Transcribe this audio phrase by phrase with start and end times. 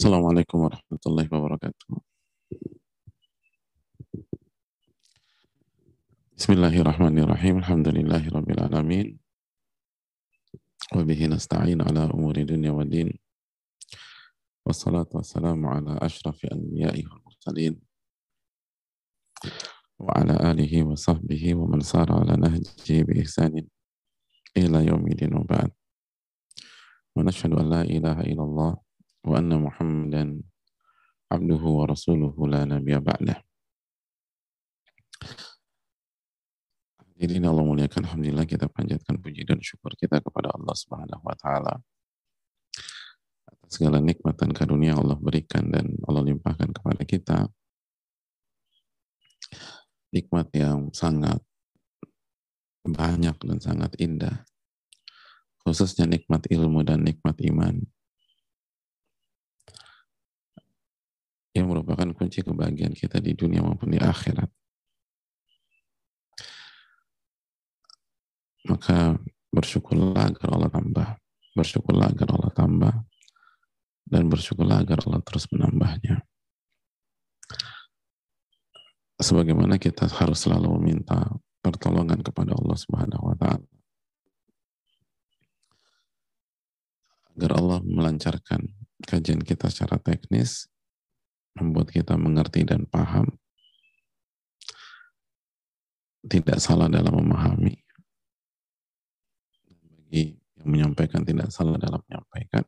[0.00, 1.92] Assalamualaikum warahmatullahi wabarakatuh.
[6.40, 7.60] Bismillahirrahmanirrahim.
[7.60, 9.06] Alhamdulillahi rabbil alamin.
[10.96, 13.12] Wa bihi nasta'in ala umuri dunya wa din.
[14.64, 17.76] Wassalatu wassalamu ala ashrafi anbiya'i wal mursalin.
[20.00, 23.68] Wa ala alihi wa sahbihi wa man sara ala nahjihi bi ihsanin
[24.56, 25.68] ila yaumidin wa ba'd.
[27.12, 28.24] Wa nashhadu an la ilaha
[31.30, 33.38] abduhu wa rasuluhu la nabiyya ba'dah.
[37.20, 41.36] Jadi ini Allah muliakan, Alhamdulillah kita panjatkan puji dan syukur kita kepada Allah Subhanahu wa
[41.36, 41.76] Ta'ala
[43.44, 47.38] atas segala nikmat dan karunia Allah berikan dan Allah limpahkan kepada kita.
[50.16, 51.38] Nikmat yang sangat
[52.82, 54.48] banyak dan sangat indah,
[55.62, 57.84] khususnya nikmat ilmu dan nikmat iman.
[61.70, 64.50] Merupakan kunci kebahagiaan kita di dunia maupun di akhirat.
[68.66, 69.14] Maka
[69.54, 71.08] bersyukurlah agar Allah tambah,
[71.54, 72.94] bersyukurlah agar Allah tambah,
[74.10, 76.26] dan bersyukurlah agar Allah terus menambahnya.
[79.20, 81.28] Sebagaimana kita harus selalu meminta
[81.60, 83.68] pertolongan kepada Allah Subhanahu wa taala
[87.40, 88.68] agar Allah melancarkan
[89.08, 90.68] kajian kita secara teknis
[91.58, 93.26] membuat kita mengerti dan paham,
[96.26, 97.80] tidak salah dalam memahami.
[99.66, 102.64] Bagi yang menyampaikan tidak salah dalam menyampaikan.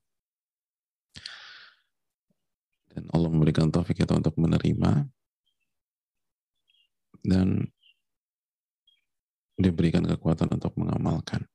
[2.92, 5.08] Dan Allah memberikan taufik kita untuk menerima
[7.24, 7.64] dan
[9.56, 11.48] diberikan kekuatan untuk mengamalkan.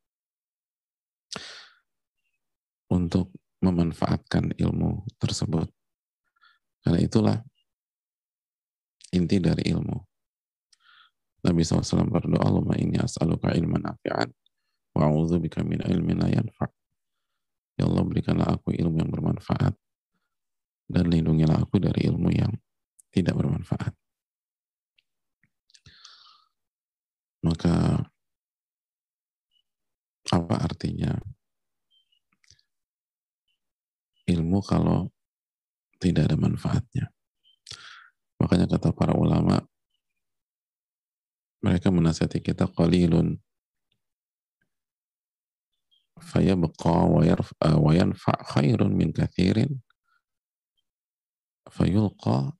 [2.87, 5.67] Untuk memanfaatkan ilmu tersebut
[6.87, 7.37] karena itulah
[9.11, 9.99] inti dari ilmu.
[11.43, 14.31] Nabi SAW berdoa, Allahumma inni as'aluka ilman nafi'an
[14.95, 16.71] wa bika min ilmin la yanfa'
[17.75, 19.75] Ya Allah berikanlah aku ilmu yang bermanfaat
[20.87, 22.55] dan lindungilah aku dari ilmu yang
[23.11, 23.91] tidak bermanfaat.
[27.43, 28.07] Maka
[30.31, 31.19] apa artinya
[34.31, 35.11] ilmu kalau
[35.97, 37.09] tidak ada manfaatnya.
[38.37, 39.61] Makanya kata para ulama,
[41.61, 43.41] mereka menasihati kita qalilun.
[46.17, 46.97] Fayabqa
[47.77, 49.81] wa yanfa khairun min kathirin.
[51.69, 52.53] Fayulqa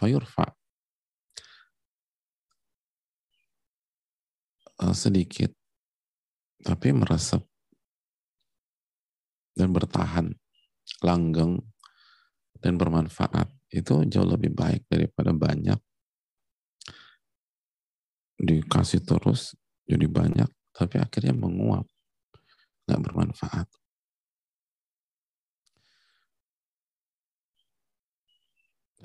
[0.00, 0.56] fayurfa.
[4.74, 5.54] Eh, sedikit
[6.64, 7.46] tapi meresap
[9.54, 10.34] dan bertahan
[11.04, 11.62] langgeng
[12.64, 15.76] dan bermanfaat itu jauh lebih baik daripada banyak.
[18.40, 19.52] Dikasih terus
[19.84, 21.84] jadi banyak tapi akhirnya menguap
[22.88, 23.68] nggak bermanfaat.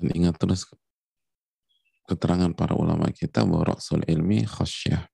[0.00, 0.64] Dan ingat terus
[2.08, 5.04] keterangan para ulama kita bahwa rasul ilmi khasyah.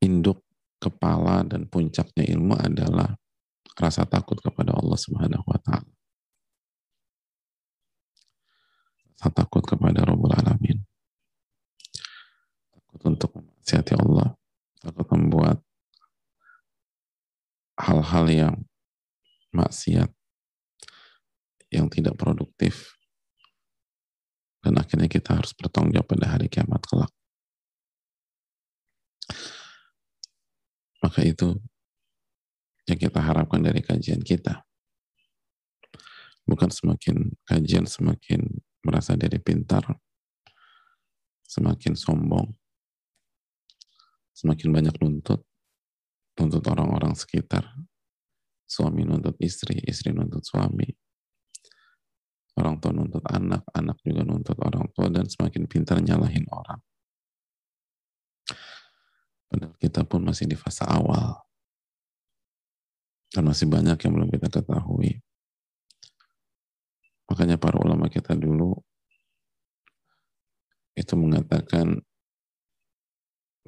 [0.00, 0.40] Induk
[0.80, 3.19] kepala dan puncaknya ilmu adalah
[3.78, 5.92] rasa takut kepada Allah Subhanahu wa taala.
[9.14, 10.80] Rasa takut kepada Rabbul Alamin.
[12.72, 14.34] Takut untuk memaksiati Allah,
[14.80, 15.60] takut membuat
[17.80, 18.54] hal-hal yang
[19.52, 20.10] maksiat
[21.70, 23.00] yang tidak produktif
[24.60, 27.12] dan akhirnya kita harus bertanggung jawab pada hari kiamat kelak.
[31.00, 31.56] Maka itu
[32.90, 34.66] yang kita harapkan dari kajian kita.
[36.44, 38.42] Bukan semakin kajian semakin
[38.82, 39.86] merasa diri pintar,
[41.46, 42.50] semakin sombong,
[44.34, 45.46] semakin banyak nuntut,
[46.34, 47.70] nuntut orang-orang sekitar,
[48.66, 50.90] suami nuntut istri, istri nuntut suami,
[52.58, 56.80] orang tua nuntut anak, anak juga nuntut orang tua, dan semakin pintar nyalahin orang.
[59.50, 61.49] Padahal kita pun masih di fase awal.
[63.30, 65.22] Dan masih banyak yang belum kita ketahui.
[67.30, 68.74] Makanya para ulama kita dulu
[70.98, 72.02] itu mengatakan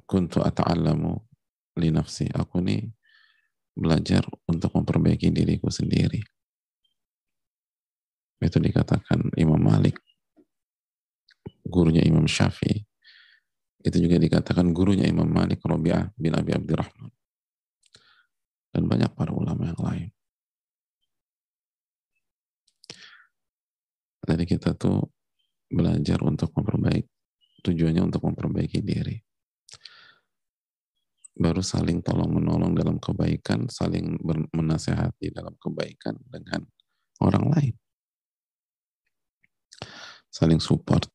[0.02, 1.14] kuntu ata'allamu
[1.78, 2.26] li nafsi.
[2.34, 2.90] Aku nih
[3.78, 6.18] belajar untuk memperbaiki diriku sendiri.
[8.42, 10.02] Itu dikatakan Imam Malik,
[11.62, 12.82] gurunya Imam Syafi'i.
[13.86, 17.21] Itu juga dikatakan gurunya Imam Malik, Rabi'ah bin Abi Abdurrahman
[18.72, 20.10] dan banyak para ulama yang lain.
[24.22, 25.12] Jadi kita tuh
[25.68, 27.10] belajar untuk memperbaiki,
[27.60, 29.18] tujuannya untuk memperbaiki diri.
[31.32, 34.20] Baru saling tolong menolong dalam kebaikan, saling
[34.52, 36.64] menasehati dalam kebaikan dengan
[37.24, 37.74] orang lain.
[40.28, 41.08] Saling support.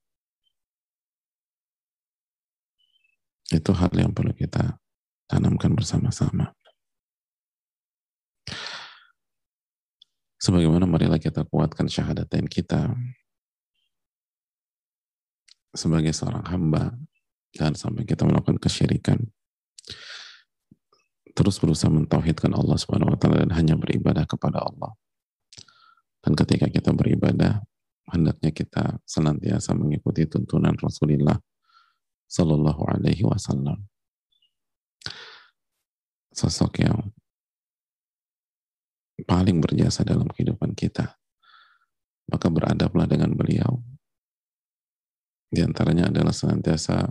[3.47, 4.75] Itu hal yang perlu kita
[5.31, 6.51] tanamkan bersama-sama.
[10.47, 12.95] Sebagaimana marilah kita kuatkan syahadatain kita
[15.75, 16.95] sebagai seorang hamba
[17.51, 19.27] dan sampai kita melakukan kesyirikan
[21.35, 24.95] terus berusaha mentauhidkan Allah Subhanahu wa taala dan hanya beribadah kepada Allah.
[26.23, 27.61] Dan ketika kita beribadah,
[28.07, 31.37] hendaknya kita senantiasa mengikuti tuntunan Rasulullah
[32.25, 33.83] Sallallahu Alaihi Wasallam.
[36.31, 37.11] Sosok yang
[39.25, 41.17] paling berjasa dalam kehidupan kita.
[42.27, 43.79] Maka beradablah dengan beliau.
[45.47, 47.07] Di antaranya adalah senantiasa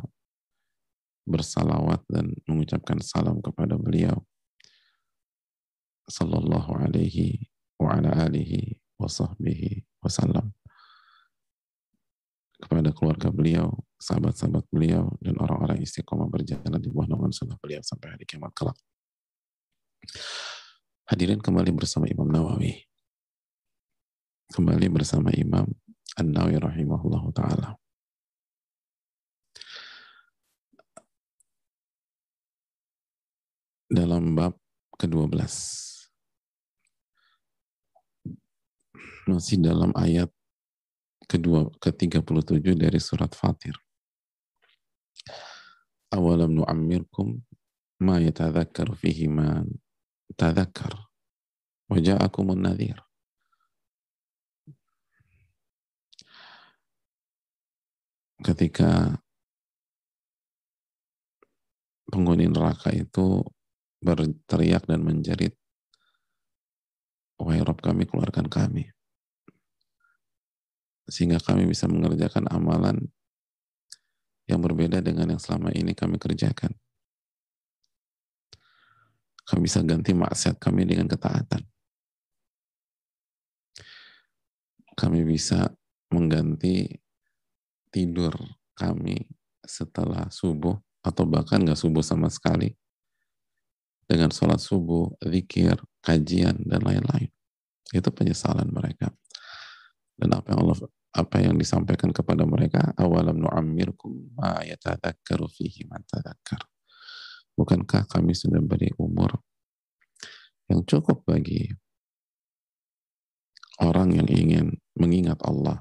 [1.25, 4.23] bersalawat dan mengucapkan salam kepada beliau.
[6.07, 7.51] Sallallahu alaihi
[7.81, 10.55] wa ala alihi wa sahbihi wasallam
[12.57, 13.69] kepada keluarga beliau,
[14.01, 18.77] sahabat-sahabat beliau, dan orang-orang istiqomah berjalan di bawah naungan sunnah beliau sampai hari kiamat kelak.
[21.07, 22.83] Hadirin kembali bersama Imam Nawawi.
[24.51, 25.71] Kembali bersama Imam
[26.19, 27.71] An-Nawawi rahimahullah ta'ala.
[33.87, 34.59] Dalam bab
[34.99, 35.47] ke-12.
[39.31, 40.27] Masih dalam ayat
[41.31, 43.79] kedua ke-37 dari surat Fatir.
[46.11, 47.47] Awalam nu'ammirkum
[48.03, 49.63] ma yatadhakkar fihi ma
[50.35, 51.07] tadhakkar
[51.87, 52.99] wa ja'akumun nadhir.
[58.43, 59.23] Ketika
[62.11, 63.47] penghuni neraka itu
[64.03, 65.55] berteriak dan menjerit,
[67.37, 68.97] Wahai Rob kami, keluarkan kami
[71.07, 72.99] sehingga kami bisa mengerjakan amalan
[74.51, 76.75] yang berbeda dengan yang selama ini kami kerjakan.
[79.47, 81.63] Kami bisa ganti maksiat kami dengan ketaatan.
[84.97, 85.71] Kami bisa
[86.11, 86.91] mengganti
[87.95, 88.35] tidur
[88.75, 89.23] kami
[89.63, 90.75] setelah subuh
[91.07, 92.75] atau bahkan nggak subuh sama sekali
[94.07, 97.31] dengan sholat subuh, zikir, kajian, dan lain-lain.
[97.91, 99.11] Itu penyesalan mereka.
[100.15, 100.79] Dan apa yang Allah
[101.17, 106.05] apa yang disampaikan kepada mereka awalam nu'ammirkum ma yatadhakkaru fihi man
[107.57, 109.41] bukankah kami sudah beri umur
[110.69, 111.73] yang cukup bagi
[113.81, 115.81] orang yang ingin mengingat Allah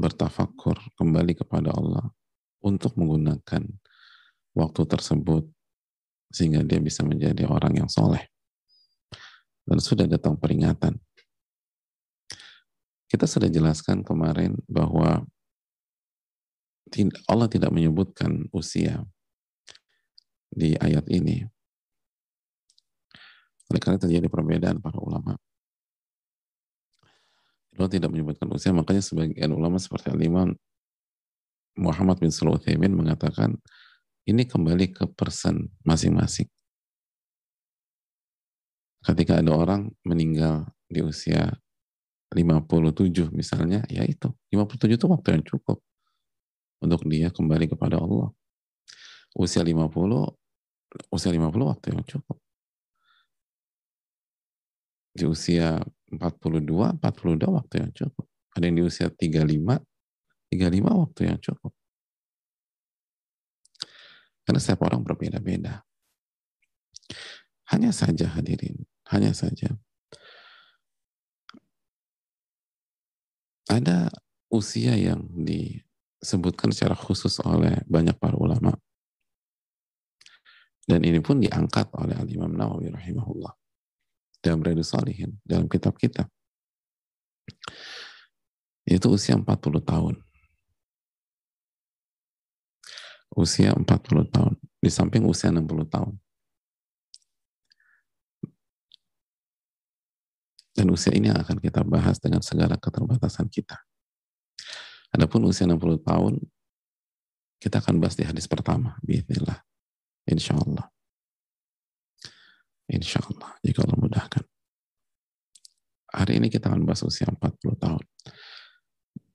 [0.00, 2.08] bertafakur kembali kepada Allah
[2.64, 3.62] untuk menggunakan
[4.56, 5.44] waktu tersebut
[6.32, 8.24] sehingga dia bisa menjadi orang yang soleh?
[9.68, 10.96] Dan sudah datang peringatan.
[13.10, 15.22] Kita sudah jelaskan kemarin bahwa
[17.28, 19.04] Allah tidak menyebutkan usia
[20.50, 21.46] di ayat ini.
[23.70, 25.38] Oleh karena terjadi perbedaan para ulama.
[27.78, 30.52] Allah tidak menyebutkan usia, makanya sebagian ulama seperti Al-Imam
[31.78, 33.56] Muhammad bin Sulaiman mengatakan
[34.28, 36.50] ini kembali ke person masing-masing.
[39.00, 41.56] Ketika ada orang meninggal di usia
[42.36, 44.28] 57 misalnya, ya itu.
[44.52, 45.80] 57 itu waktu yang cukup
[46.84, 48.28] untuk dia kembali kepada Allah.
[49.36, 50.34] Usia 50,
[51.10, 52.38] usia 50 waktu yang cukup.
[55.14, 55.78] Di usia
[56.10, 58.26] 42, 42 waktu yang cukup.
[58.54, 59.78] Ada yang di usia 35,
[60.50, 61.72] 35 waktu yang cukup.
[64.42, 65.86] Karena setiap orang berbeda-beda.
[67.70, 68.82] Hanya saja hadirin,
[69.14, 69.78] hanya saja
[73.70, 74.10] ada
[74.50, 78.74] usia yang disebutkan secara khusus oleh banyak para ulama.
[80.90, 83.54] Dan ini pun diangkat oleh Al-Imam Nawawi rahimahullah
[84.42, 86.26] dalam Riyadus Salihin, dalam kitab kita.
[88.82, 89.46] Itu usia 40
[89.86, 90.18] tahun.
[93.38, 93.86] Usia 40
[94.34, 94.58] tahun.
[94.82, 96.18] Di samping usia 60 tahun.
[100.74, 103.78] Dan usia ini akan kita bahas dengan segala keterbatasan kita.
[105.14, 106.34] Adapun usia 60 tahun,
[107.62, 109.69] kita akan bahas di hadis pertama, bismillah.
[110.30, 110.86] Insya Allah.
[112.90, 114.44] Insya Allah, jika Allah mudahkan.
[116.10, 118.04] Hari ini kita akan bahas usia 40 tahun.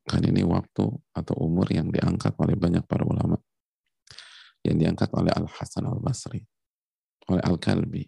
[0.06, 0.86] Kan ini waktu
[1.16, 3.40] atau umur yang diangkat oleh banyak para ulama.
[4.64, 6.42] Yang diangkat oleh Al-Hasan Al-Basri,
[7.32, 8.04] oleh Al-Kalbi,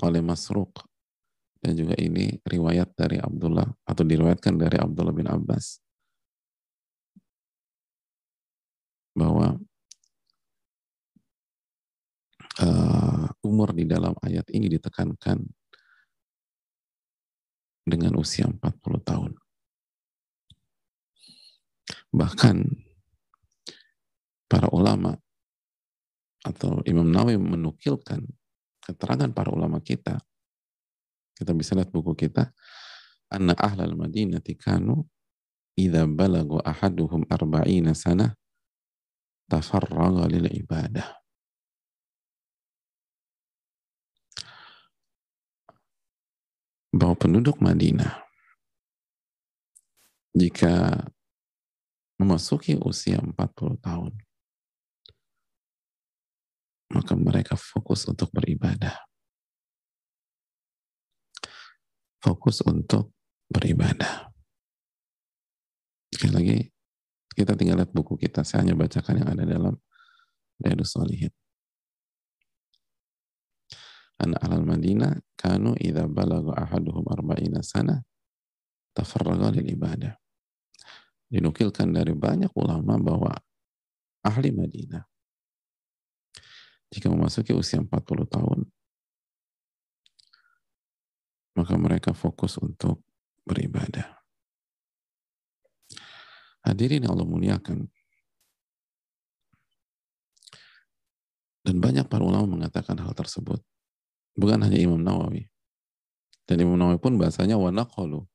[0.00, 0.80] oleh Masruq,
[1.60, 5.82] dan juga ini riwayat dari Abdullah, atau diriwayatkan dari Abdullah bin Abbas,
[9.18, 9.58] bahwa
[12.62, 15.42] uh, umur di dalam ayat ini ditekankan
[17.84, 18.60] dengan usia 40
[19.02, 19.32] tahun.
[22.14, 22.56] Bahkan
[24.48, 25.18] para ulama
[26.44, 28.24] atau Imam Nawawi menukilkan
[28.84, 30.20] keterangan para ulama kita.
[31.34, 32.52] Kita bisa lihat buku kita.
[33.32, 35.08] Anna ahlal madinati kanu
[35.74, 38.36] idza balagu ahaduhum arba'ina sana
[39.48, 41.23] tafarraga lil ibadah.
[46.94, 48.22] Bahwa penduduk Madinah
[50.34, 51.02] jika
[52.22, 53.34] memasuki usia 40
[53.82, 54.14] tahun
[56.94, 58.94] maka mereka fokus untuk beribadah.
[62.22, 63.10] Fokus untuk
[63.50, 64.30] beribadah.
[66.14, 66.58] Sekali lagi,
[67.34, 68.46] kita tinggal lihat buku kita.
[68.46, 69.74] Saya hanya bacakan yang ada dalam
[70.62, 71.34] Riyadus Salihin.
[74.24, 78.00] An alal Madinah kanu idza balagha ahaduhum arba'ina sana
[78.96, 80.16] tafarraga lil ibadah.
[81.28, 83.36] Dinukilkan dari banyak ulama bahwa
[84.24, 85.04] ahli Madinah
[86.88, 87.90] jika memasuki usia 40
[88.24, 88.64] tahun
[91.54, 93.02] maka mereka fokus untuk
[93.46, 94.24] beribadah.
[96.64, 97.86] Hadirin Allah muliakan.
[101.64, 103.60] Dan banyak para ulama mengatakan hal tersebut.
[104.34, 105.46] Bukan hanya Imam Nawawi.
[106.44, 108.26] Dan Imam Nawawi pun bahasanya wanaqalu.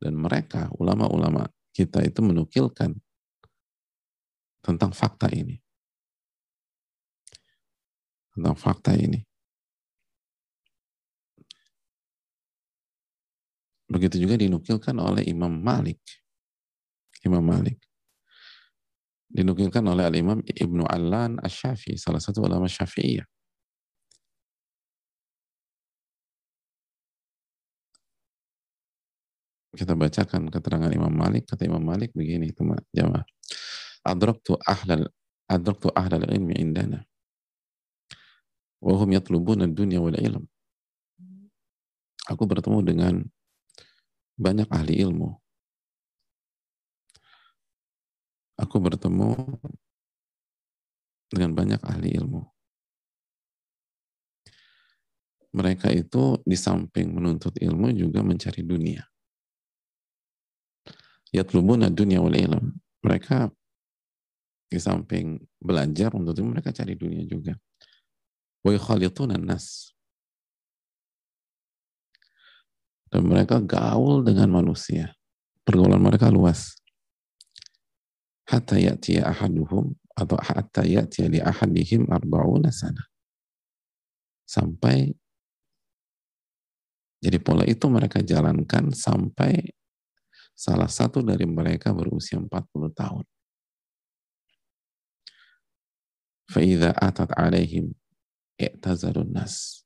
[0.00, 2.96] Dan mereka, ulama-ulama kita itu menukilkan
[4.64, 5.60] tentang fakta ini.
[8.32, 9.20] Tentang fakta ini.
[13.90, 16.00] Begitu juga dinukilkan oleh Imam Malik
[17.24, 17.76] Imam Malik.
[19.30, 23.22] Dinukilkan oleh Al-Imam Ibnu Allan Asy-Syafi'i, salah satu ulama Syafi'iyah.
[29.70, 33.22] Kita bacakan keterangan Imam Malik, kata Imam Malik begini, teman jamaah.
[34.02, 35.06] Adraktu ahlal
[35.46, 37.06] adraktu ahlal ilmi indana.
[38.80, 40.44] Hum yatlubuna dunya wal ilm.
[42.26, 43.14] Aku bertemu dengan
[44.40, 45.40] banyak ahli ilmu
[48.60, 49.28] aku bertemu
[51.32, 52.44] dengan banyak ahli ilmu.
[55.50, 59.02] Mereka itu di samping menuntut ilmu juga mencari dunia.
[61.30, 62.74] Yatlubuna dunia wal ilm.
[63.00, 63.48] Mereka
[64.70, 67.54] di samping belajar untuk itu mereka cari dunia juga.
[68.62, 69.94] Wa yukhalituna nas.
[73.10, 75.14] Dan mereka gaul dengan manusia.
[75.66, 76.80] Pergaulan mereka luas
[78.50, 83.06] hatta ya'tiya ahaduhum atau hatta ya'tiya li ahadihim arba'una sana.
[84.42, 85.14] Sampai
[87.22, 89.70] jadi pola itu mereka jalankan sampai
[90.59, 92.49] salah satu dari mereka berusia 40
[92.95, 93.25] tahun.
[96.45, 97.91] فَإِذَا atat alaihim
[98.61, 99.85] i'tazarun nas.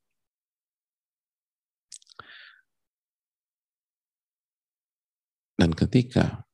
[5.59, 6.47] Dan ketika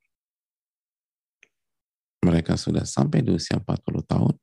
[2.26, 4.36] mereka sudah sampai di usia 40 tahun,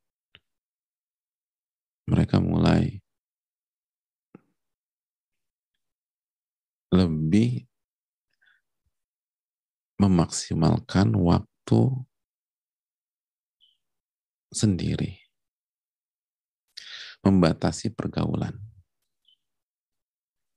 [2.06, 3.02] mereka mulai
[10.07, 11.81] memaksimalkan waktu
[14.55, 15.19] sendiri,
[17.19, 18.55] membatasi pergaulan,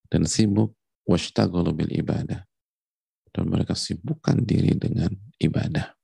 [0.07, 2.47] dan sibuk washtaghalu bil ibadah,
[3.35, 5.11] dan mereka sibukkan diri dengan
[5.43, 5.99] ibadah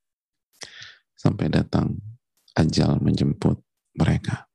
[1.15, 1.95] sampai datang
[2.59, 3.63] ajal menjemput
[3.95, 4.51] mereka.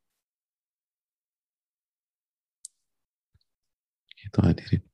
[4.20, 4.91] Itu hadirin.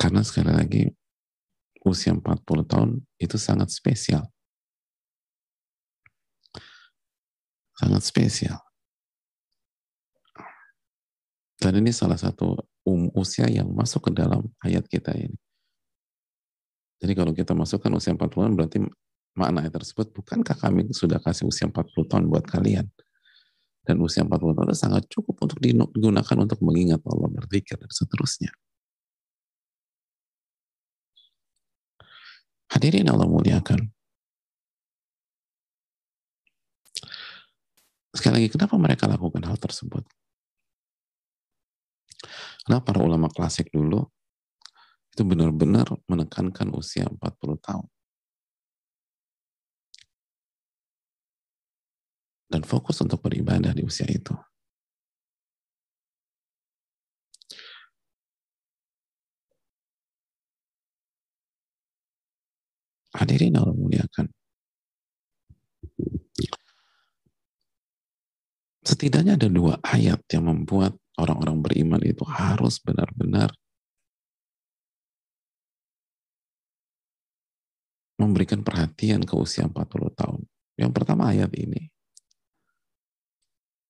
[0.00, 0.82] Karena sekali lagi
[1.84, 4.24] usia 40 tahun itu sangat spesial.
[7.76, 8.56] Sangat spesial.
[11.60, 12.56] Dan ini salah satu
[12.88, 15.36] um, usia yang masuk ke dalam ayat kita ini.
[17.00, 18.80] Jadi kalau kita masukkan usia 40 tahun berarti
[19.36, 22.88] makna ayat tersebut, bukankah kami sudah kasih usia 40 tahun buat kalian?
[23.84, 28.52] Dan usia 40 tahun itu sangat cukup untuk digunakan untuk mengingat Allah, berzikir, dan seterusnya.
[32.70, 33.90] Hadirin Allah muliakan.
[38.10, 40.02] Sekali lagi, kenapa mereka lakukan hal tersebut?
[42.66, 44.06] Karena para ulama klasik dulu
[45.10, 47.86] itu benar-benar menekankan usia 40 tahun.
[52.50, 54.34] dan fokus untuk beribadah di usia itu.
[63.10, 64.26] Hadirin Allah muliakan.
[68.86, 73.52] Setidaknya ada dua ayat yang membuat orang-orang beriman itu harus benar-benar
[78.20, 80.40] memberikan perhatian ke usia 40 tahun.
[80.76, 81.88] Yang pertama ayat ini.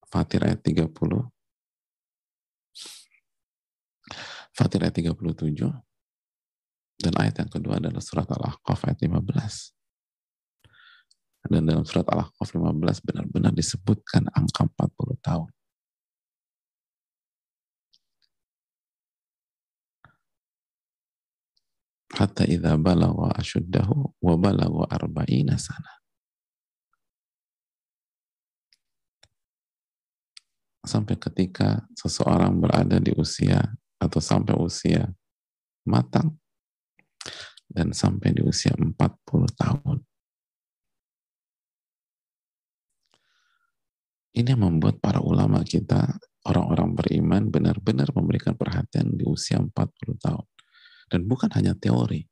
[0.07, 0.91] Fatir ayat 30.
[4.55, 5.90] Fatir ayat 37.
[7.01, 11.49] Dan ayat yang kedua adalah surat Al-Ahqaf ayat 15.
[11.49, 15.49] Dan dalam surat Al-Ahqaf 15 benar-benar disebutkan angka 40 tahun.
[22.21, 26.01] Hatta idha balagha ashuddahu wa balagha arba'ina sana.
[30.81, 33.61] sampai ketika seseorang berada di usia
[34.01, 35.13] atau sampai usia
[35.85, 36.40] matang
[37.71, 39.99] dan sampai di usia 40 tahun.
[44.31, 49.71] Ini yang membuat para ulama kita, orang-orang beriman benar-benar memberikan perhatian di usia 40
[50.19, 50.47] tahun.
[51.11, 52.23] Dan bukan hanya teori,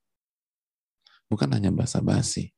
[1.27, 2.55] bukan hanya basa-basi,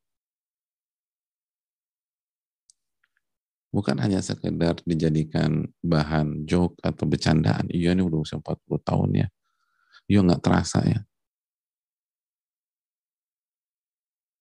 [3.72, 7.70] bukan hanya sekedar dijadikan bahan joke atau bercandaan.
[7.72, 9.26] Iya ini udah usia 40 tahun ya.
[10.10, 11.00] Iya nggak terasa ya.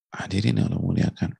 [0.10, 1.32] Hadirin yang Allah muliakan.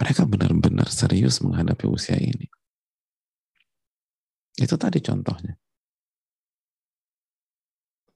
[0.00, 2.48] Mereka benar-benar serius menghadapi usia ini.
[4.56, 5.54] Itu tadi contohnya.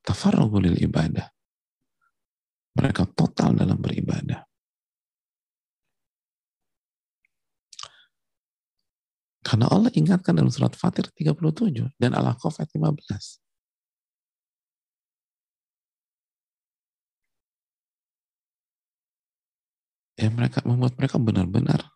[0.05, 1.35] Tafarrugul ibadah
[2.75, 4.43] mereka total dalam beribadah.
[9.45, 13.45] Karena Allah ingatkan dalam surat Fatir 37 dan Al-Ahqaf 15.
[20.15, 21.95] Ya mereka membuat mereka benar-benar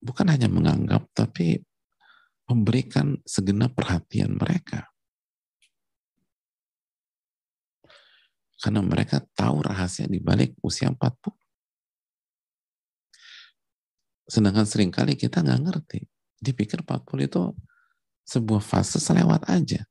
[0.00, 1.60] bukan hanya menganggap tapi
[2.50, 4.90] memberikan segenap perhatian mereka.
[8.60, 11.39] Karena mereka tahu rahasia di balik usia 40.
[14.30, 16.06] Sedangkan sering kali kita nggak ngerti.
[16.38, 17.42] Dipikir 40 itu
[18.30, 19.82] sebuah fase selewat aja.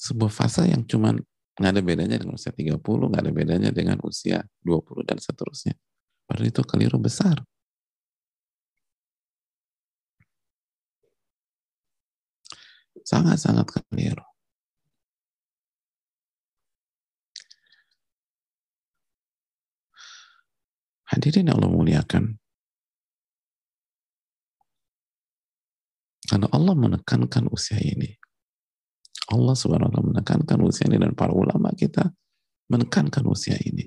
[0.00, 1.20] Sebuah fase yang cuman
[1.60, 2.80] nggak ada bedanya dengan usia 30,
[3.12, 5.76] nggak ada bedanya dengan usia 20 dan seterusnya.
[6.24, 7.44] Padahal itu keliru besar.
[13.04, 14.31] Sangat-sangat keliru.
[21.12, 22.24] Hadirin yang Allah muliakan.
[26.24, 28.16] Karena Allah menekankan usia ini.
[29.28, 32.08] Allah ta'ala menekankan usia ini dan para ulama kita
[32.72, 33.84] menekankan usia ini.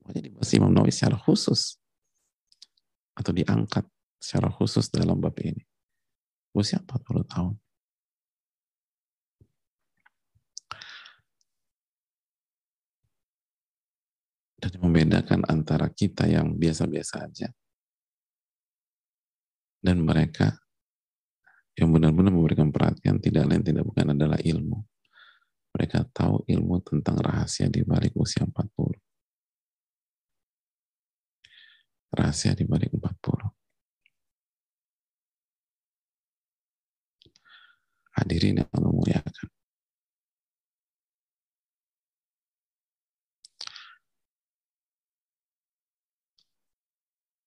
[0.00, 1.76] Makanya dibahas Imam Nawawi secara khusus
[3.12, 3.84] atau diangkat
[4.16, 5.60] secara khusus dalam bab ini.
[6.56, 7.54] Usia 40 tahun.
[14.60, 17.48] Dan membedakan antara kita yang biasa-biasa aja
[19.80, 20.60] dan mereka
[21.80, 24.84] yang benar-benar memberikan perhatian tidak lain tidak bukan adalah ilmu.
[25.72, 29.00] Mereka tahu ilmu tentang rahasia di balik usia 40.
[32.12, 33.48] Rahasia di balik 40.
[38.20, 38.92] Hadirin yang Allah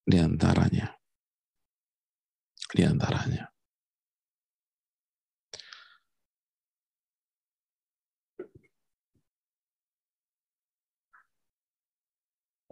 [0.03, 0.87] di antaranya.
[2.73, 3.47] Di antaranya.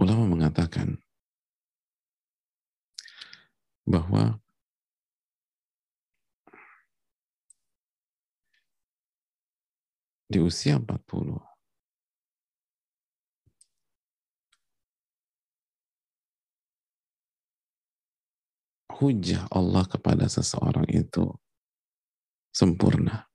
[0.02, 0.98] Ulama mengatakan
[3.86, 4.42] bahwa
[10.26, 11.51] di usia 40
[19.02, 21.26] Hujah Allah kepada seseorang itu
[22.54, 23.26] sempurna.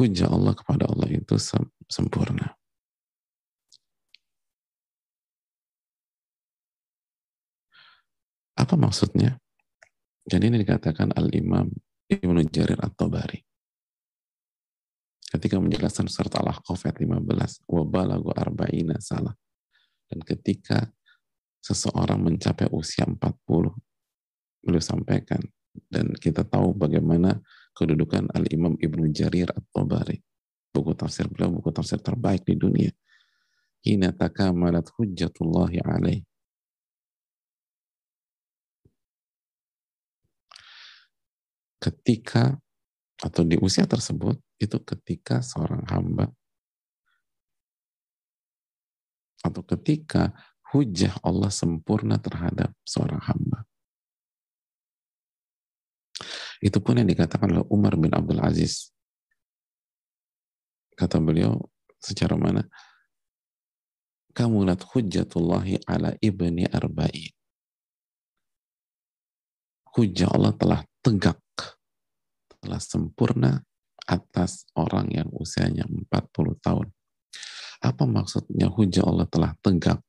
[0.00, 1.36] Hujah Allah kepada Allah itu
[1.84, 2.56] sempurna.
[8.56, 9.36] Apa maksudnya?
[10.24, 11.68] Jadi ini dikatakan Al-Imam
[12.08, 13.44] Ibnu Jarir At-Tabari.
[15.28, 19.36] Ketika menjelaskan surat Al-Ahqaf ayat 15, wa balagu arba'ina salah.
[20.08, 20.88] Dan ketika
[21.60, 23.20] seseorang mencapai usia 40,
[24.64, 25.40] beliau sampaikan
[25.86, 27.38] dan kita tahu bagaimana
[27.76, 30.18] kedudukan Al-Imam Ibnu Jarir At-Tabari.
[30.70, 32.92] Buku tafsir beliau buku tafsir terbaik di dunia.
[33.80, 36.20] Hina takamalat hujjatullahi alaih
[41.80, 42.60] ketika
[43.24, 46.28] atau di usia tersebut itu ketika seorang hamba
[49.40, 50.36] atau ketika
[50.70, 53.66] hujah Allah sempurna terhadap seorang hamba.
[56.60, 58.92] Itu pun yang dikatakan oleh Umar bin Abdul Aziz.
[60.92, 61.56] Kata beliau
[61.96, 62.68] secara mana?
[64.36, 67.32] Kamulat hujjatullahi ala ibni arba'i.
[69.96, 71.40] Hujah Allah telah tegak
[72.60, 73.64] telah sempurna
[74.04, 76.92] atas orang yang usianya 40 tahun.
[77.80, 80.04] Apa maksudnya hujah Allah telah tegak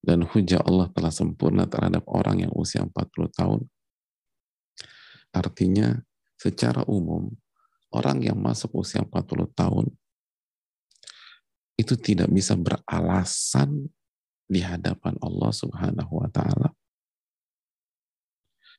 [0.00, 2.92] dan hujah Allah telah sempurna terhadap orang yang usia 40
[3.36, 3.60] tahun?
[5.30, 6.00] Artinya
[6.40, 7.30] secara umum
[7.92, 9.86] orang yang masuk usia 40 tahun
[11.76, 13.88] itu tidak bisa beralasan
[14.50, 16.74] di hadapan Allah Subhanahu wa taala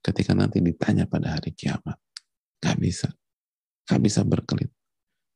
[0.01, 1.97] ketika nanti ditanya pada hari kiamat.
[2.61, 3.09] Gak bisa.
[3.85, 4.69] Gak bisa berkelit.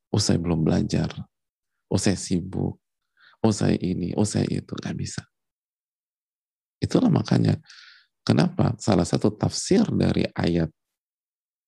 [0.10, 1.10] Usai belum belajar.
[1.90, 2.82] Usai sibuk.
[3.42, 4.74] Usai ini, usai itu.
[4.78, 5.22] Gak bisa.
[6.86, 7.58] Itulah makanya
[8.22, 10.70] kenapa salah satu tafsir dari ayat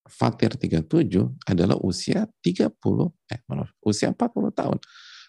[0.07, 2.79] Fatir 37 adalah usia 30
[3.27, 4.79] eh maaf, usia 40 tahun.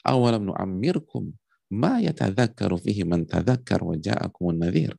[0.07, 1.35] Awalam nu'ammirkum
[1.74, 4.94] ma yatadzakkaru fihi man tadzakkar wa ja'akumun nadhir.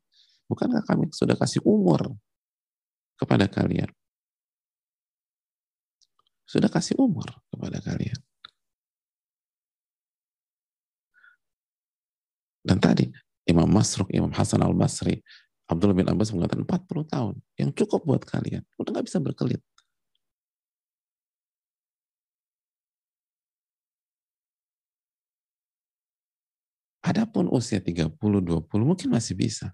[0.50, 2.12] Bukankah kami sudah kasih umur
[3.16, 3.88] kepada kalian
[6.50, 8.18] sudah kasih umur kepada kalian.
[12.66, 13.06] Dan tadi
[13.50, 15.18] Imam Masruk, Imam Hasan al-Basri,
[15.70, 17.34] Abdullah bin Abbas mengatakan 40 tahun.
[17.54, 18.66] Yang cukup buat kalian.
[18.74, 19.62] Udah nggak bisa berkelit.
[27.06, 29.72] Adapun usia 30, 20 mungkin masih bisa.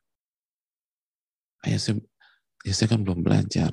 [1.64, 1.98] Ayah saya,
[2.62, 3.72] ya saya kan belum belajar.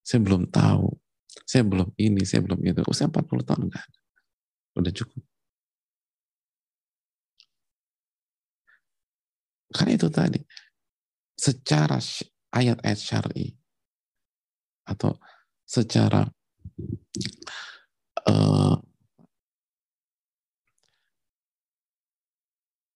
[0.00, 0.96] Saya belum tahu.
[1.44, 2.80] Saya belum ini, saya belum itu.
[2.88, 4.00] Usia 40 tahun enggak ada.
[4.80, 5.27] Udah cukup.
[9.68, 10.40] Karena itu tadi,
[11.36, 12.00] secara
[12.52, 13.52] ayat-ayat syari.
[14.88, 15.20] Atau
[15.68, 16.24] secara
[18.24, 18.76] uh,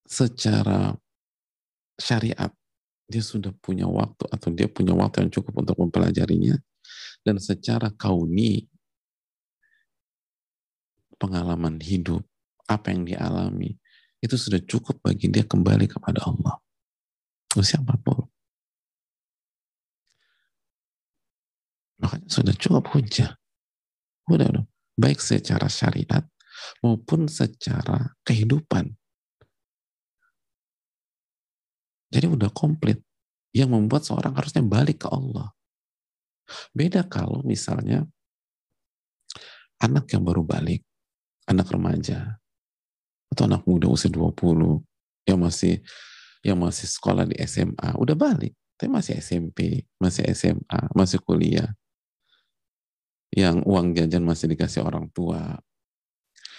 [0.08, 0.96] secara
[2.00, 2.52] syariat.
[3.08, 6.56] Dia sudah punya waktu atau dia punya waktu yang cukup untuk mempelajarinya.
[7.20, 8.66] Dan secara kauni
[11.20, 12.24] pengalaman hidup
[12.66, 13.78] apa yang dialami
[14.22, 16.56] itu sudah cukup bagi dia kembali kepada Allah.
[17.58, 18.32] Usia 40
[22.02, 23.38] makanya sudah cukup hujah.
[24.26, 24.64] Udah udah.
[24.98, 26.26] Baik secara syariat
[26.82, 28.92] maupun secara kehidupan.
[32.12, 33.00] Jadi udah komplit.
[33.52, 35.52] Yang membuat seorang harusnya balik ke Allah.
[36.72, 38.08] Beda kalau misalnya
[39.76, 40.80] anak yang baru balik,
[41.44, 42.40] anak remaja,
[43.32, 44.84] atau anak muda usia 20
[45.24, 45.80] yang masih
[46.44, 51.70] yang masih sekolah di SMA, udah balik, tapi masih SMP, masih SMA, masih kuliah.
[53.32, 55.56] Yang uang jajan masih dikasih orang tua.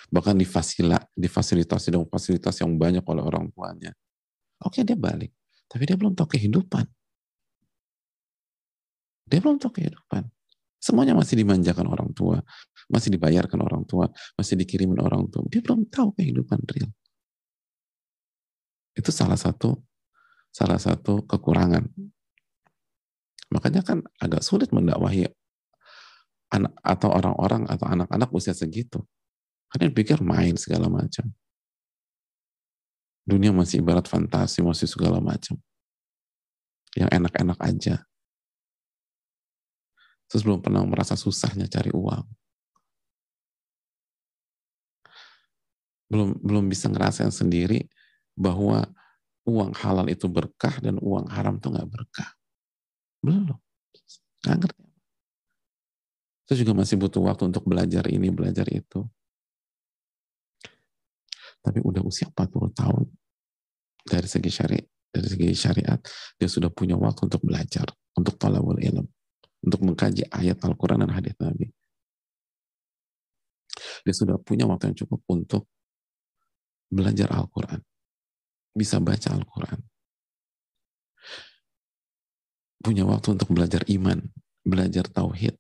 [0.10, 3.92] Bahkan difasila, difasilitasi dengan fasilitas yang banyak oleh orang tuanya.
[4.64, 5.36] Oke, dia balik.
[5.68, 6.86] Tapi dia belum tahu kehidupan.
[9.28, 10.24] Dia belum tahu kehidupan.
[10.84, 12.44] Semuanya masih dimanjakan orang tua,
[12.92, 15.48] masih dibayarkan orang tua, masih dikirimin orang tua.
[15.48, 16.92] Dia belum tahu kehidupan real.
[18.92, 19.80] Itu salah satu
[20.52, 21.88] salah satu kekurangan.
[23.48, 25.32] Makanya kan agak sulit mendakwahi
[26.52, 29.08] anak atau orang-orang atau anak-anak usia segitu.
[29.72, 31.32] Karena pikir main segala macam.
[33.24, 35.56] Dunia masih ibarat fantasi, masih segala macam.
[36.94, 38.04] Yang enak-enak aja
[40.34, 42.26] Terus belum pernah merasa susahnya cari uang.
[46.10, 47.86] Belum belum bisa ngerasain sendiri
[48.34, 48.82] bahwa
[49.46, 52.34] uang halal itu berkah dan uang haram itu nggak berkah.
[53.22, 53.62] Belum.
[54.42, 54.86] Nggak ngerti.
[56.50, 59.06] Itu juga masih butuh waktu untuk belajar ini, belajar itu.
[61.62, 63.06] Tapi udah usia 40 tahun
[64.02, 64.82] dari segi syari,
[65.14, 66.02] dari segi syariat,
[66.42, 67.86] dia sudah punya waktu untuk belajar,
[68.18, 69.06] untuk talabul ilm
[69.64, 71.72] untuk mengkaji ayat Al-Quran dan hadis Nabi.
[74.04, 75.72] Dia sudah punya waktu yang cukup untuk
[76.92, 77.80] belajar Al-Quran.
[78.76, 79.80] Bisa baca Al-Quran.
[82.84, 84.20] Punya waktu untuk belajar iman,
[84.68, 85.56] belajar tauhid.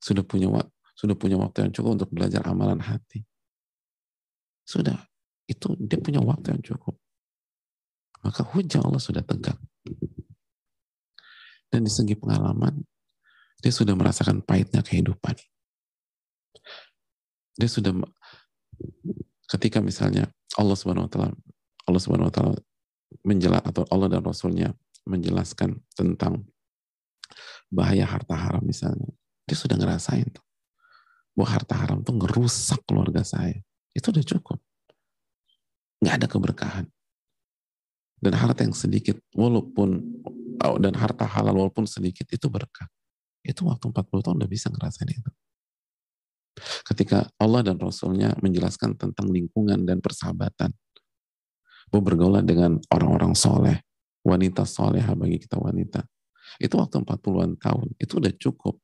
[0.00, 3.20] Sudah punya waktu sudah punya waktu yang cukup untuk belajar amalan hati.
[4.64, 4.96] Sudah,
[5.44, 6.96] itu dia punya waktu yang cukup.
[8.24, 9.60] Maka hujah Allah sudah tegak.
[11.76, 12.80] Dan di segi pengalaman,
[13.60, 15.36] dia sudah merasakan pahitnya kehidupan.
[17.52, 17.92] Dia sudah
[19.44, 20.24] ketika misalnya
[20.56, 21.36] Allah Subhanahu wa taala
[21.84, 22.56] Allah Subhanahu wa taala
[23.28, 24.72] menjelat atau Allah dan Rasulnya
[25.04, 26.48] menjelaskan tentang
[27.68, 29.12] bahaya harta haram misalnya.
[29.44, 30.44] Dia sudah ngerasain tuh.
[31.36, 33.60] Bahwa harta haram tuh ngerusak keluarga saya.
[33.92, 34.64] Itu udah cukup.
[36.00, 36.86] Nggak ada keberkahan.
[38.16, 40.00] Dan harta yang sedikit, walaupun,
[40.56, 42.88] dan harta halal walaupun sedikit, itu berkah.
[43.46, 45.30] Itu waktu 40 tahun udah bisa ngerasain itu.
[46.82, 50.72] Ketika Allah dan Rasulnya menjelaskan tentang lingkungan dan persahabatan.
[51.86, 53.78] Bahwa bergaul dengan orang-orang soleh,
[54.26, 56.02] wanita soleha bagi kita wanita.
[56.58, 58.74] Itu waktu 40-an tahun, itu udah cukup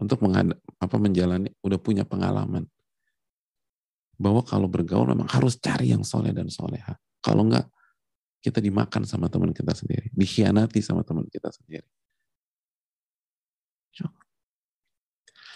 [0.00, 0.20] untuk
[0.80, 2.68] apa menjalani, udah punya pengalaman.
[4.20, 6.96] Bahwa kalau bergaul memang harus cari yang soleh dan soleha.
[7.24, 7.68] Kalau enggak,
[8.40, 11.86] kita dimakan sama teman kita sendiri, dikhianati sama teman kita sendiri.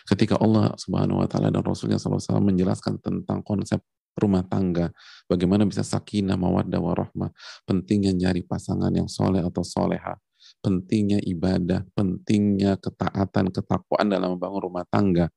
[0.05, 3.81] Ketika Allah Subhanahu wa taala dan Rasulnya SAW menjelaskan tentang konsep
[4.21, 4.93] rumah tangga,
[5.25, 7.33] bagaimana bisa sakinah, mawaddah, warahmah,
[7.65, 10.21] pentingnya nyari pasangan yang soleh atau soleha,
[10.61, 15.33] pentingnya ibadah, pentingnya ketaatan, ketakwaan dalam membangun rumah tangga.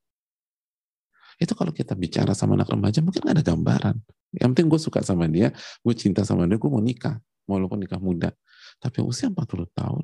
[1.39, 3.95] Itu kalau kita bicara sama anak remaja mungkin gak ada gambaran.
[4.36, 7.15] Yang penting gue suka sama dia, gue cinta sama dia, gue mau nikah,
[7.47, 8.36] walaupun nikah muda.
[8.77, 10.03] Tapi usia 40 tahun,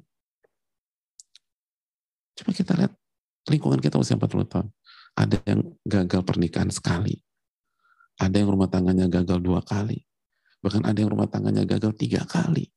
[2.33, 2.93] coba kita lihat
[3.51, 4.67] lingkungan kita usia 40 tahun.
[5.13, 7.21] Ada yang gagal pernikahan sekali.
[8.17, 10.01] Ada yang rumah tangganya gagal dua kali.
[10.65, 12.71] Bahkan ada yang rumah tangganya gagal tiga kali.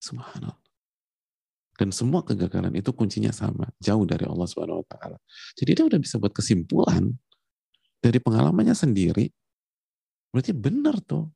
[0.00, 0.64] Subhanallah.
[1.74, 5.18] Dan semua kegagalan itu kuncinya sama, jauh dari Allah Subhanahu wa taala.
[5.58, 7.10] Jadi dia udah bisa buat kesimpulan
[7.98, 9.26] dari pengalamannya sendiri.
[10.30, 11.26] Berarti benar tuh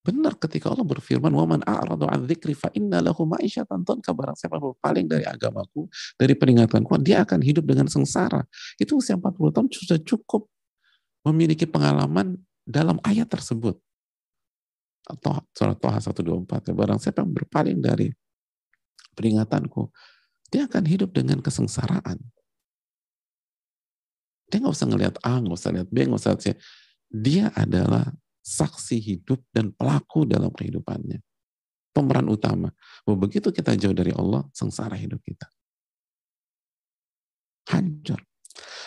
[0.00, 4.56] Benar ketika Allah berfirman, "Waman a'radu an dzikri fa inna lahu ma'isyatan tanka barang siapa
[4.56, 8.40] berpaling dari agamaku, dari peringatanku, dia akan hidup dengan sengsara."
[8.80, 10.48] Itu usia 40 tahun sudah cukup
[11.28, 13.76] memiliki pengalaman dalam ayat tersebut.
[15.04, 18.08] Atau surat Toha 124, ya, barang siapa yang berpaling dari
[19.12, 19.92] peringatanku,
[20.48, 22.16] dia akan hidup dengan kesengsaraan.
[24.48, 26.46] Dia nggak usah ngelihat A, nggak usah lihat B, nggak usah lihat C.
[27.10, 28.10] Dia adalah
[28.40, 31.20] saksi hidup dan pelaku dalam kehidupannya.
[31.90, 32.70] Pemeran utama.
[33.04, 35.46] Bahwa begitu kita jauh dari Allah, sengsara hidup kita.
[37.70, 38.20] Hancur.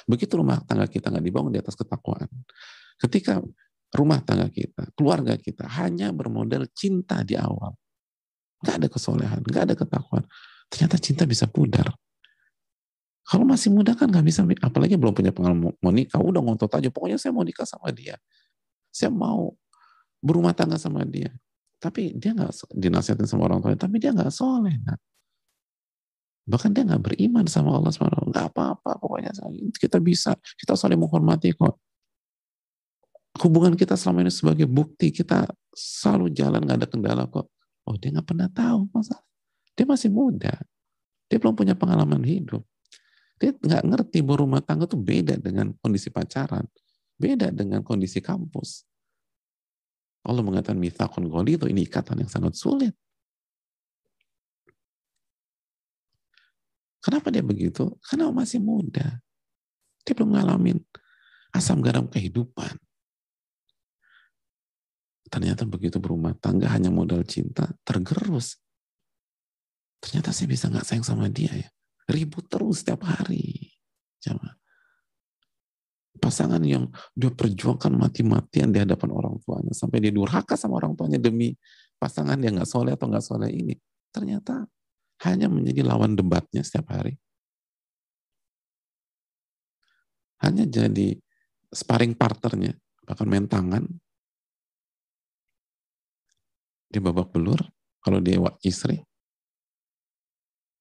[0.04, 2.28] Begitu rumah tangga kita nggak dibangun di atas ketakwaan.
[3.00, 3.39] Ketika
[3.96, 7.76] rumah tangga kita, keluarga kita hanya bermodal cinta di awal.
[8.63, 10.26] Nggak ada kesolehan, nggak ada ketakwaan.
[10.72, 11.92] Ternyata cinta bisa pudar.
[13.24, 16.92] Kalau masih muda kan nggak bisa, apalagi belum punya pengalaman mau nikah, udah ngontot aja.
[16.92, 18.20] Pokoknya saya mau nikah sama dia.
[18.94, 19.58] Saya mau
[20.22, 21.34] berumah tangga sama dia.
[21.82, 24.78] Tapi dia nggak dinasihatin sama orang tuanya, tapi dia nggak soleh.
[24.86, 24.96] Nah.
[26.48, 28.30] Bahkan dia nggak beriman sama Allah SWT.
[28.30, 29.34] Nggak apa-apa, pokoknya
[29.76, 30.38] kita bisa.
[30.56, 31.82] Kita saling menghormati kok.
[33.42, 37.50] Hubungan kita selama ini sebagai bukti, kita selalu jalan nggak ada kendala kok.
[37.90, 39.26] Oh dia nggak pernah tahu masalah.
[39.74, 40.54] Dia masih muda.
[41.28, 42.62] Dia belum punya pengalaman hidup.
[43.42, 46.64] Dia nggak ngerti bahwa rumah tangga tuh beda dengan kondisi pacaran.
[47.24, 48.84] Beda dengan kondisi kampus.
[50.28, 52.92] Allah mengatakan mithakun itu ini ikatan yang sangat sulit.
[57.00, 57.96] Kenapa dia begitu?
[58.04, 59.24] Karena masih muda.
[60.04, 60.84] Dia belum ngalamin
[61.56, 62.76] asam garam kehidupan.
[65.32, 68.60] Ternyata begitu berumah tangga hanya modal cinta, tergerus.
[70.04, 71.70] Ternyata saya bisa nggak sayang sama dia ya.
[72.12, 73.72] Ribut terus setiap hari.
[74.20, 74.60] Jangan
[76.24, 81.20] pasangan yang dia perjuangkan mati-matian di hadapan orang tuanya sampai dia durhaka sama orang tuanya
[81.20, 81.52] demi
[82.00, 83.76] pasangan yang nggak soleh atau nggak soleh ini.
[84.16, 84.64] Ternyata
[85.28, 87.20] hanya menjadi lawan debatnya setiap hari.
[90.40, 91.20] Hanya jadi
[91.72, 92.76] sparring partnernya,
[93.08, 93.84] bahkan main tangan,
[96.92, 97.58] di babak belur,
[98.04, 99.00] kalau dia istri,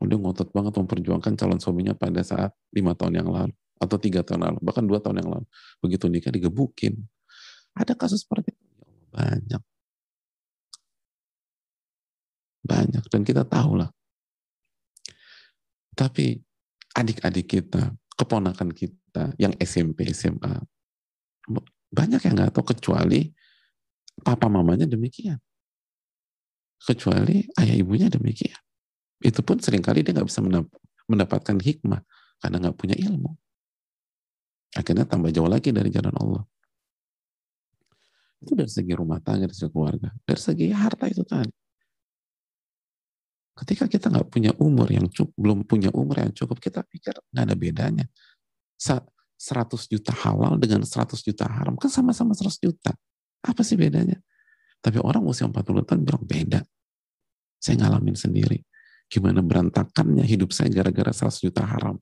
[0.03, 4.47] udah ngotot banget memperjuangkan calon suaminya pada saat lima tahun yang lalu, atau tiga tahun
[4.47, 5.47] lalu, bahkan dua tahun yang lalu.
[5.83, 7.03] Begitu nikah digebukin.
[7.75, 8.63] Ada kasus seperti itu.
[8.79, 9.63] Ya banyak.
[12.63, 13.05] Banyak.
[13.11, 13.91] Dan kita tahu lah.
[15.99, 16.39] Tapi
[16.95, 20.63] adik-adik kita, keponakan kita yang SMP, SMA,
[21.93, 23.29] banyak yang nggak tahu kecuali
[24.23, 25.37] papa mamanya demikian.
[26.81, 28.57] Kecuali ayah ibunya demikian.
[29.19, 30.41] Itu pun sering kali dia nggak bisa
[31.07, 32.01] mendapatkan hikmah
[32.41, 33.37] karena nggak punya ilmu.
[34.73, 36.43] Akhirnya tambah jauh lagi dari jalan Allah.
[38.43, 40.09] Itu dari segi rumah tangga, dari segi keluarga.
[40.25, 41.53] Dari segi harta itu tadi.
[43.53, 47.45] Ketika kita nggak punya umur yang cukup, belum punya umur yang cukup, kita pikir nggak
[47.45, 48.07] ada bedanya.
[48.81, 52.97] 100 juta halal dengan 100 juta haram, kan sama-sama 100 juta.
[53.45, 54.19] Apa sih bedanya?
[54.83, 56.61] Tapi orang usia 40 tahun bilang beda.
[57.63, 58.59] Saya ngalamin sendiri.
[59.07, 62.01] Gimana berantakannya hidup saya gara-gara 100 juta haram.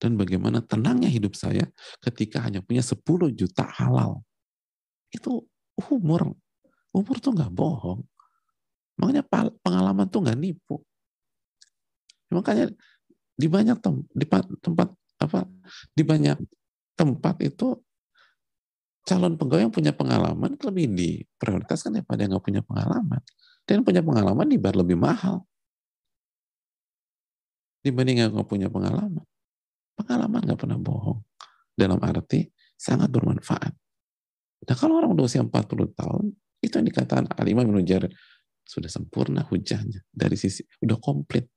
[0.00, 1.68] Dan bagaimana tenangnya hidup saya
[2.00, 4.24] ketika hanya punya 10 juta halal.
[5.12, 5.44] Itu
[5.76, 6.32] umur.
[6.90, 8.00] Umur tuh nggak bohong.
[8.96, 9.22] Makanya
[9.60, 10.80] pengalaman tuh nggak nipu.
[12.32, 12.72] Makanya
[13.36, 14.24] di banyak tem di
[14.60, 14.88] tempat
[15.20, 15.48] apa
[15.96, 16.36] di banyak
[16.96, 17.80] tempat itu
[19.08, 23.20] calon pegawai yang punya pengalaman lebih diprioritaskan daripada yang nggak punya pengalaman.
[23.68, 25.44] Dan punya pengalaman dibayar lebih mahal
[27.80, 29.24] dibanding yang nggak punya pengalaman.
[30.00, 31.20] Pengalaman nggak pernah bohong.
[31.76, 33.72] Dalam arti sangat bermanfaat.
[34.64, 36.24] Nah kalau orang udah usia 40 tahun,
[36.64, 38.12] itu yang dikatakan Alimah Jarir
[38.64, 41.48] sudah sempurna hujahnya dari sisi udah komplit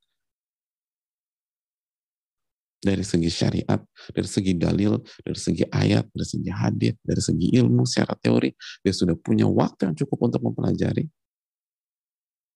[2.84, 3.80] dari segi syariat,
[4.12, 8.52] dari segi dalil, dari segi ayat, dari segi hadith, dari segi ilmu secara teori,
[8.84, 11.08] dia sudah punya waktu yang cukup untuk mempelajari.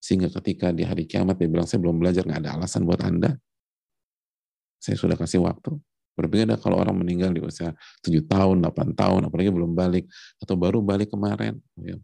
[0.04, 3.40] Sehingga ketika di hari kiamat dia bilang, saya belum belajar, nggak ada alasan buat Anda.
[4.78, 5.74] Saya sudah kasih waktu.
[6.18, 10.10] Berbeda kalau orang meninggal di usia 7 tahun, 8 tahun, apalagi belum balik,
[10.42, 11.98] atau baru balik kemarin, ya,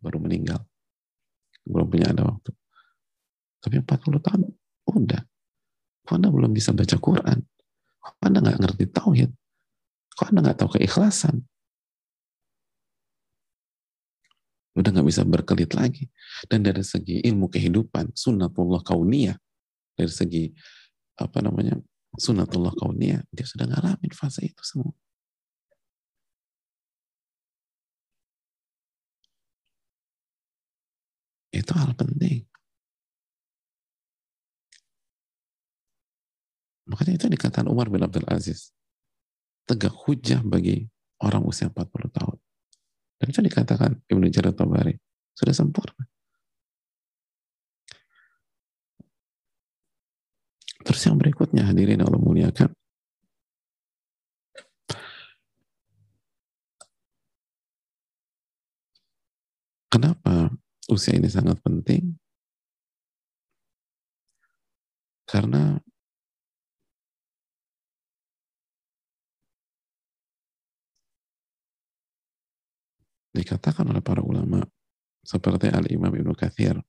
[0.00, 0.64] baru meninggal
[1.68, 2.50] belum punya ada waktu.
[3.60, 4.40] Tapi 40 tahun,
[4.88, 5.22] udah.
[6.08, 7.38] Kok Anda belum bisa baca Quran?
[8.00, 9.30] Kok Anda nggak ngerti tauhid?
[10.16, 11.44] Kok Anda nggak tahu keikhlasan?
[14.72, 16.08] Udah nggak bisa berkelit lagi.
[16.48, 19.36] Dan dari segi ilmu kehidupan, sunnatullah kauniyah,
[19.98, 20.48] dari segi
[21.18, 21.74] apa namanya
[22.16, 24.94] sunnatullah kauniyah, dia sudah ngalamin fase itu semua.
[31.52, 32.46] Itu hal penting.
[36.88, 38.72] Makanya itu dikatakan Umar bin Abdul Aziz.
[39.68, 40.88] Tegak hujah bagi
[41.20, 42.38] orang usia 40 tahun.
[43.20, 44.96] Dan itu dikatakan Ibnu Jarir Tabari.
[45.36, 46.08] Sudah sempurna.
[50.88, 52.72] Terus yang berikutnya hadirin Allah muliakan.
[59.92, 60.48] Kenapa
[60.88, 62.16] usia ini sangat penting
[65.28, 65.76] karena
[73.36, 74.64] dikatakan oleh para ulama
[75.20, 76.80] seperti Al-Imam Ibnu Kathir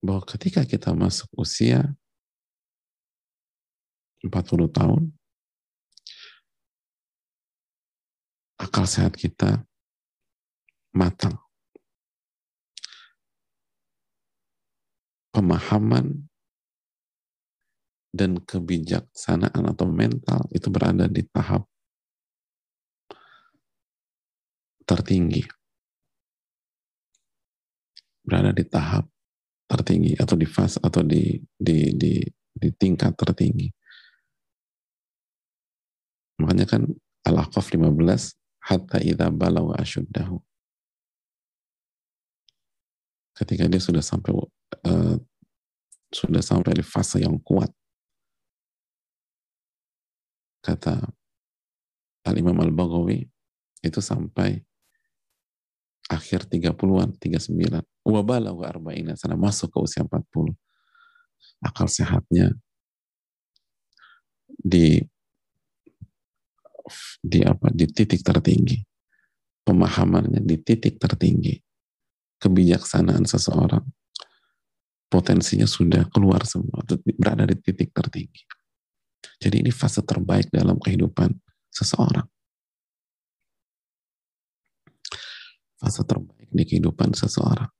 [0.00, 1.92] bahwa ketika kita masuk usia
[4.24, 5.12] 40 tahun
[8.60, 9.64] akal sehat kita
[10.92, 11.40] matang.
[15.30, 16.26] Pemahaman
[18.10, 21.64] dan kebijaksanaan atau mental itu berada di tahap
[24.82, 25.46] tertinggi.
[28.26, 29.06] Berada di tahap
[29.70, 32.18] tertinggi atau di fase atau di di di
[32.50, 33.70] di tingkat tertinggi.
[36.42, 36.82] Makanya kan
[37.22, 37.94] Al-Ahqaf 15
[38.66, 40.42] hatta idza balawa asyuddahu.
[43.38, 45.16] Ketika dia sudah sampai uh,
[46.10, 47.70] sudah sampai di fase yang kuat.
[50.60, 50.98] Kata
[52.26, 53.24] Al-Imam Al-Baghawi
[53.80, 54.60] itu sampai
[56.10, 57.86] akhir 30-an, 39.
[58.02, 60.50] Wabala wa arba'ina sana masuk ke usia 40.
[61.62, 62.50] Akal sehatnya
[64.50, 64.98] di
[67.22, 68.82] di apa di titik tertinggi
[69.62, 71.54] pemahamannya di titik tertinggi
[72.42, 73.84] kebijaksanaan seseorang
[75.10, 76.86] potensinya sudah keluar semua,
[77.18, 78.46] berada di titik tertinggi.
[79.42, 81.34] Jadi ini fase terbaik dalam kehidupan
[81.68, 82.24] seseorang.
[85.80, 87.72] Fase terbaik di kehidupan seseorang.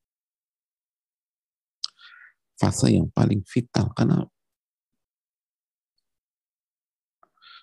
[2.57, 4.25] Fase yang paling vital karena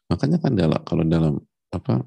[0.07, 1.35] makanya kan dalam kalau dalam
[1.67, 1.99] apa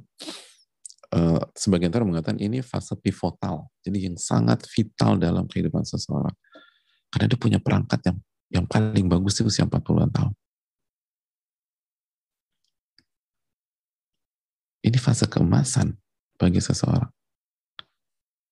[1.15, 6.35] uh, sebagian orang mengatakan ini fase pivotal, jadi yang sangat vital dalam kehidupan seseorang.
[7.11, 8.19] Karena dia punya perangkat yang
[8.51, 10.33] yang paling bagus itu usia 40 tahun.
[14.81, 15.93] Ini fase keemasan
[16.41, 17.20] bagi seseorang.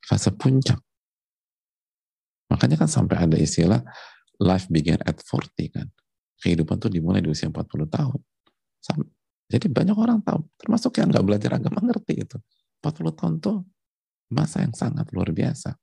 [0.09, 0.81] Fase puncak.
[2.49, 3.85] Makanya kan sampai ada istilah
[4.41, 5.85] life began at 40 kan.
[6.41, 8.21] Kehidupan tuh dimulai di usia 40 tahun.
[9.49, 12.41] Jadi banyak orang tahu, termasuk yang nggak belajar agama ngerti itu.
[12.81, 13.57] 40 tahun tuh
[14.33, 15.77] masa yang sangat luar biasa.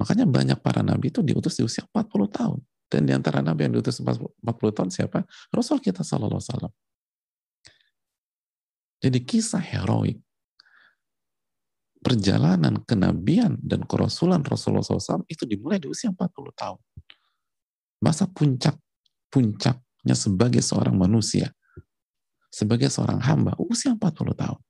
[0.00, 2.58] Makanya banyak para nabi itu diutus di usia 40 tahun.
[2.88, 5.24] Dan di antara nabi yang diutus 40 tahun siapa?
[5.52, 6.72] Rasul kita sallallahu alaihi wasallam.
[9.04, 10.23] Jadi kisah heroik
[12.04, 16.80] perjalanan kenabian dan kerasulan Rasulullah SAW itu dimulai di usia 40 tahun.
[18.04, 18.76] Masa puncak
[19.32, 21.48] puncaknya sebagai seorang manusia,
[22.52, 24.60] sebagai seorang hamba, usia 40 tahun.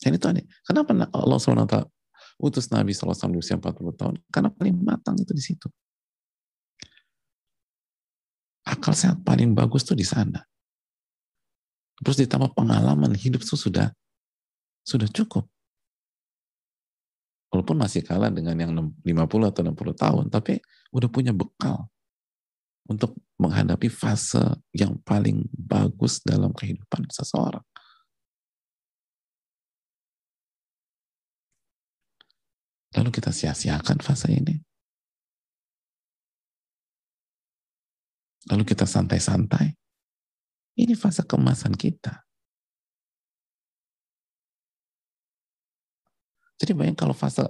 [0.00, 0.46] Dan itu aneh.
[0.64, 1.76] Kenapa Allah SWT
[2.40, 4.14] utus Nabi SAW di usia 40 tahun?
[4.32, 5.68] Karena paling matang itu di situ
[8.66, 10.42] akal sehat paling bagus tuh di sana.
[12.04, 13.92] Terus ditambah pengalaman hidup itu sudah
[14.86, 15.48] sudah cukup.
[17.50, 20.60] Walaupun masih kalah dengan yang 50 atau 60 tahun, tapi
[20.92, 21.88] udah punya bekal
[22.86, 27.64] untuk menghadapi fase yang paling bagus dalam kehidupan seseorang.
[32.96, 34.66] Lalu kita sia-siakan fase ini.
[38.50, 39.74] lalu kita santai-santai.
[40.76, 42.20] Ini fase kemasan kita.
[46.56, 47.44] Jadi bayang kalau fase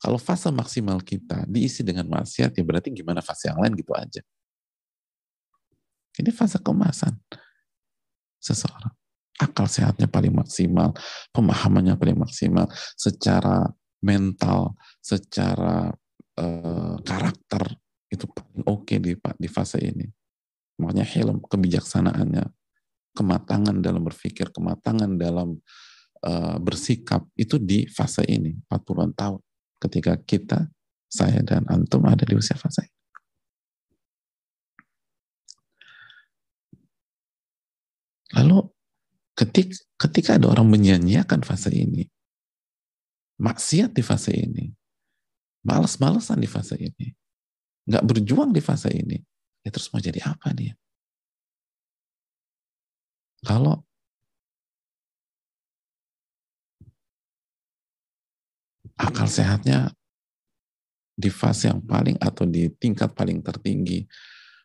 [0.00, 4.24] kalau fase maksimal kita diisi dengan maksiat ya berarti gimana fase yang lain gitu aja.
[6.16, 7.20] Ini fase kemasan
[8.40, 8.92] seseorang.
[9.40, 10.92] Akal sehatnya paling maksimal,
[11.32, 13.64] pemahamannya paling maksimal, secara
[14.04, 15.88] mental, secara
[16.36, 17.64] uh, karakter
[18.12, 20.04] itu paling oke okay di, di fase ini.
[20.76, 22.44] Makanya hilm, kebijaksanaannya,
[23.20, 25.60] kematangan dalam berpikir, kematangan dalam
[26.24, 29.40] uh, bersikap, itu di fase ini, 40-an tahun.
[29.76, 30.64] Ketika kita,
[31.04, 32.98] saya dan antum ada di usia fase ini.
[38.40, 38.62] Lalu
[39.36, 39.76] ketika,
[40.08, 42.08] ketika ada orang menyanyiakan fase ini,
[43.36, 44.70] maksiat di fase ini,
[45.66, 47.10] malas-malesan di fase ini,
[47.90, 49.18] nggak berjuang di fase ini,
[49.60, 50.72] ya terus mau jadi apa dia?
[53.40, 53.80] Kalau
[59.00, 59.88] akal sehatnya
[61.16, 64.04] di fase yang paling atau di tingkat paling tertinggi,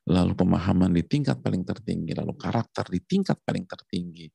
[0.08, 4.28] lalu pemahaman di tingkat paling tertinggi, lalu karakter di tingkat paling tertinggi,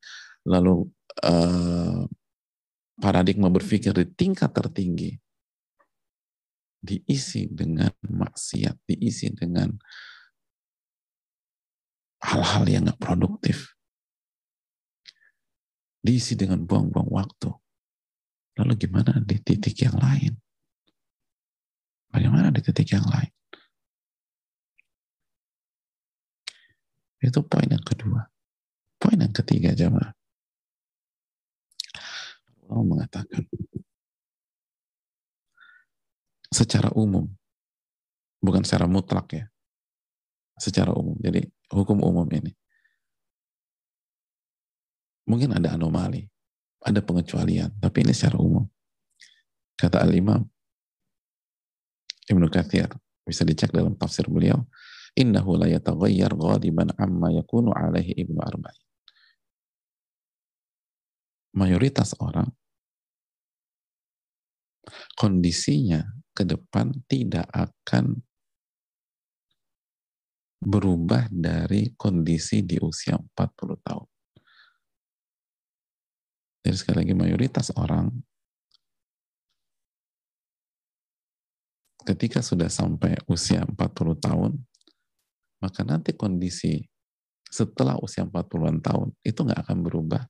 [0.49, 0.89] lalu
[1.25, 2.05] uh,
[3.01, 5.17] paradigma berpikir di tingkat tertinggi,
[6.81, 9.73] diisi dengan maksiat, diisi dengan
[12.21, 13.80] hal-hal yang gak produktif.
[16.01, 17.51] Diisi dengan buang-buang waktu.
[18.57, 20.33] Lalu gimana di titik yang lain?
[22.11, 23.33] Bagaimana di titik yang lain?
[27.21, 28.25] Itu poin yang kedua.
[28.97, 30.13] Poin yang ketiga, jamaah.
[32.71, 33.45] Allah mengatakan,
[36.51, 37.29] secara umum,
[38.41, 39.45] bukan secara mutlak ya,
[40.57, 41.17] secara umum.
[41.21, 42.53] Jadi hukum umum ini.
[45.31, 46.27] Mungkin ada anomali,
[46.83, 48.67] ada pengecualian, tapi ini secara umum.
[49.79, 50.43] Kata Al-Imam
[52.27, 52.91] Ibnu Kathir,
[53.23, 54.67] bisa dicek dalam tafsir beliau,
[55.15, 58.87] innahu la yataghayyar ghadiban amma yakunu alaihi ibnu arba'in.
[61.55, 62.51] Mayoritas orang
[65.19, 68.23] kondisinya ke depan tidak akan
[70.63, 74.10] berubah dari kondisi di usia 40 tahun.
[76.61, 78.13] Jadi sekali lagi mayoritas orang
[82.05, 83.77] ketika sudah sampai usia 40
[84.19, 84.53] tahun,
[85.61, 86.81] maka nanti kondisi
[87.51, 90.23] setelah usia 40-an tahun itu nggak akan berubah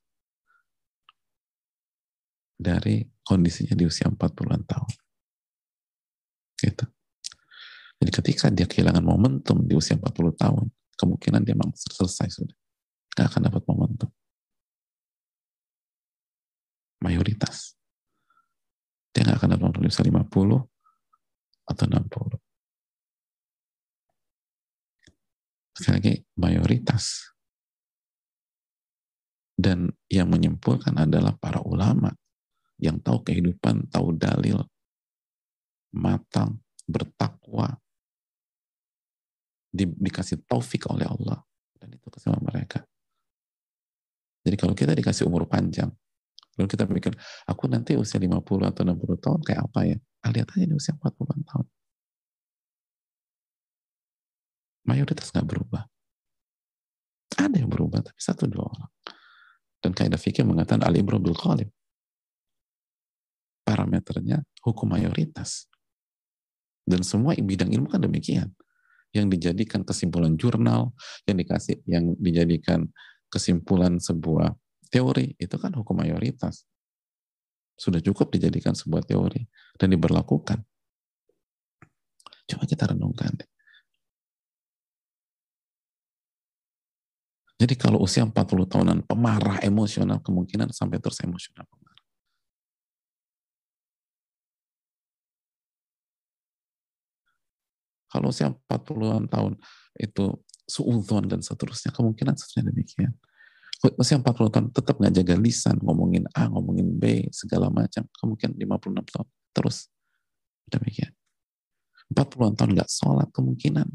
[2.60, 4.92] dari kondisinya di usia 40-an tahun.
[6.60, 6.84] Gitu.
[8.00, 10.64] Jadi ketika dia kehilangan momentum di usia 40 tahun,
[10.96, 12.56] kemungkinan dia memang selesai sudah.
[13.16, 14.10] Nggak akan dapat momentum.
[17.00, 17.76] Mayoritas.
[19.10, 20.30] Dia gak akan dapat usia 50
[21.66, 22.38] atau 60.
[25.74, 27.32] Sekali lagi, mayoritas.
[29.56, 32.12] Dan yang menyimpulkan adalah para ulama
[32.80, 34.64] yang tahu kehidupan, tahu dalil,
[35.92, 37.76] matang, bertakwa,
[39.68, 41.44] di, dikasih taufik oleh Allah.
[41.76, 42.84] Dan itu kesama mereka.
[44.44, 45.92] Jadi kalau kita dikasih umur panjang,
[46.60, 47.16] lalu kita pikir,
[47.48, 48.36] aku nanti usia 50
[48.68, 49.96] atau 60 tahun kayak apa ya?
[50.20, 51.66] Ah, lihat aja di usia 40 tahun.
[54.84, 55.88] Mayoritas nggak berubah.
[57.40, 58.90] Ada yang berubah, tapi satu dua orang.
[59.80, 61.72] Dan kaidah fikih mengatakan al-ibro bil qalib.
[63.64, 65.64] Parameternya hukum mayoritas.
[66.84, 68.52] Dan semua bidang ilmu kan demikian.
[69.16, 70.92] Yang dijadikan kesimpulan jurnal,
[71.24, 72.92] yang dikasih yang dijadikan
[73.32, 74.52] kesimpulan sebuah
[74.90, 76.66] teori, itu kan hukum mayoritas.
[77.78, 79.46] Sudah cukup dijadikan sebuah teori
[79.80, 80.60] dan diberlakukan.
[82.50, 83.32] Coba kita renungkan.
[87.60, 88.34] Jadi kalau usia 40
[88.66, 92.04] tahunan pemarah emosional kemungkinan sampai terus emosional pemarah.
[98.10, 99.54] Kalau usia 40-an tahun
[100.00, 103.12] itu suudon dan seterusnya kemungkinan seterusnya demikian.
[103.80, 108.04] Usia 40 tahun tetap nggak jaga lisan, ngomongin A, ngomongin B, segala macam.
[108.12, 109.88] Kemungkinan 56 tahun terus
[110.68, 111.12] demikian.
[112.12, 113.86] 40-an tahun nggak sholat kemungkinan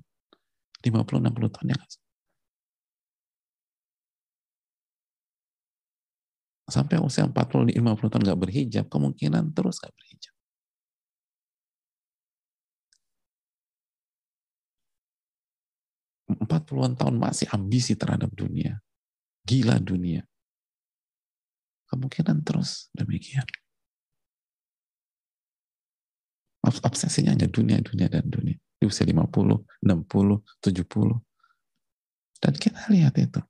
[0.81, 1.79] 50-60 tahun ya
[6.65, 10.33] sampai usia 40 50 tahun nggak berhijab, kemungkinan terus nggak berhijab.
[16.25, 18.81] Empat puluhan tahun masih ambisi terhadap dunia.
[19.45, 20.25] Gila dunia.
[21.85, 23.45] Kemungkinan terus demikian.
[26.65, 28.57] Obsesinya hanya dunia, dunia, dan dunia.
[28.81, 31.21] Di usia 50, 60, 70.
[32.41, 33.41] Dan kita lihat itu.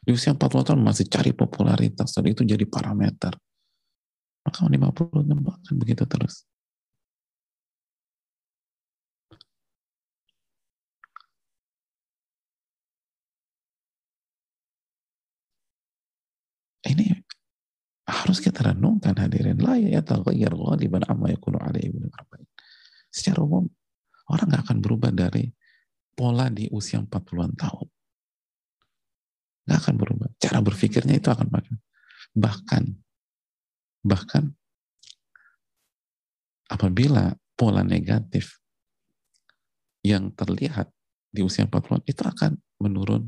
[0.00, 3.36] Di usia 40 tahun masih cari popularitas dan itu jadi parameter.
[4.46, 5.26] Maka 50
[5.60, 6.48] akan begitu terus.
[16.80, 17.12] Ini
[18.10, 19.58] harus kita renungkan hadirin.
[19.62, 22.48] La ya taghayyar ghaliban amma yakunu alaihi ibn arba'in.
[23.10, 23.66] Secara umum,
[24.30, 25.50] orang nggak akan berubah dari
[26.14, 27.88] pola di usia 40-an tahun.
[29.66, 30.28] Nggak akan berubah.
[30.36, 31.76] Cara berpikirnya itu akan makin.
[32.34, 32.82] Bahkan,
[34.06, 34.44] bahkan
[36.70, 38.62] apabila pola negatif
[40.00, 40.88] yang terlihat
[41.30, 43.26] di usia 40-an itu akan menurun,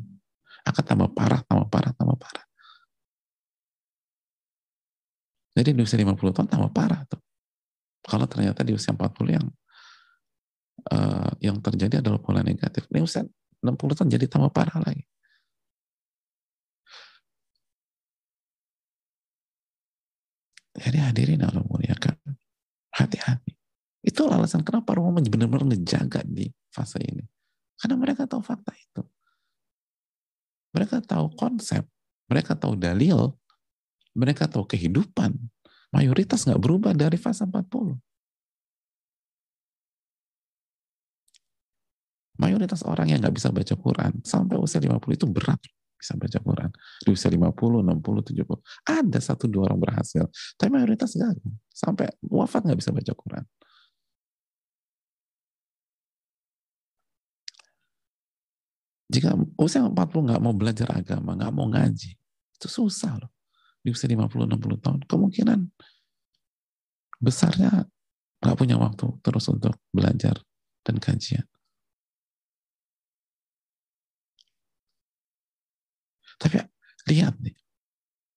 [0.63, 2.45] akan tambah parah, tambah parah, tambah parah.
[5.53, 7.21] Jadi di usia 50 tahun tambah parah tuh.
[8.03, 9.47] Kalau ternyata di usia 40 yang
[10.91, 12.89] uh, yang terjadi adalah pola negatif.
[12.89, 13.23] Di usia
[13.61, 15.05] 60 tahun jadi tambah parah lagi.
[20.73, 22.17] Jadi hadirin Allah muliakan.
[22.93, 23.53] Hati-hati.
[24.03, 27.23] Itu alasan kenapa Roma benar-benar ngejaga di fase ini.
[27.79, 29.03] Karena mereka tahu fakta itu.
[30.73, 31.85] Mereka tahu konsep.
[32.27, 33.37] Mereka tahu dalil.
[34.13, 35.33] Mereka tahu kehidupan.
[35.93, 37.97] Mayoritas nggak berubah dari fase 40.
[42.41, 45.61] Mayoritas orang yang nggak bisa baca Quran sampai usia 50 itu berat
[46.03, 46.71] bisa baca Quran.
[47.07, 48.59] Di usia 50, 60, 70.
[48.83, 50.27] Ada satu dua orang berhasil.
[50.59, 51.55] Tapi mayoritas gagal.
[51.71, 53.45] Sampai wafat nggak bisa baca Quran.
[59.13, 59.95] Jika usia 40
[60.27, 62.17] nggak mau belajar agama, nggak mau ngaji,
[62.57, 63.29] itu susah loh.
[63.83, 65.61] Di usia 50, 60 tahun, kemungkinan
[67.23, 67.87] besarnya
[68.43, 70.39] nggak punya waktu terus untuk belajar
[70.83, 71.47] dan kajian.
[76.43, 76.59] Tapi
[77.11, 77.55] lihat nih.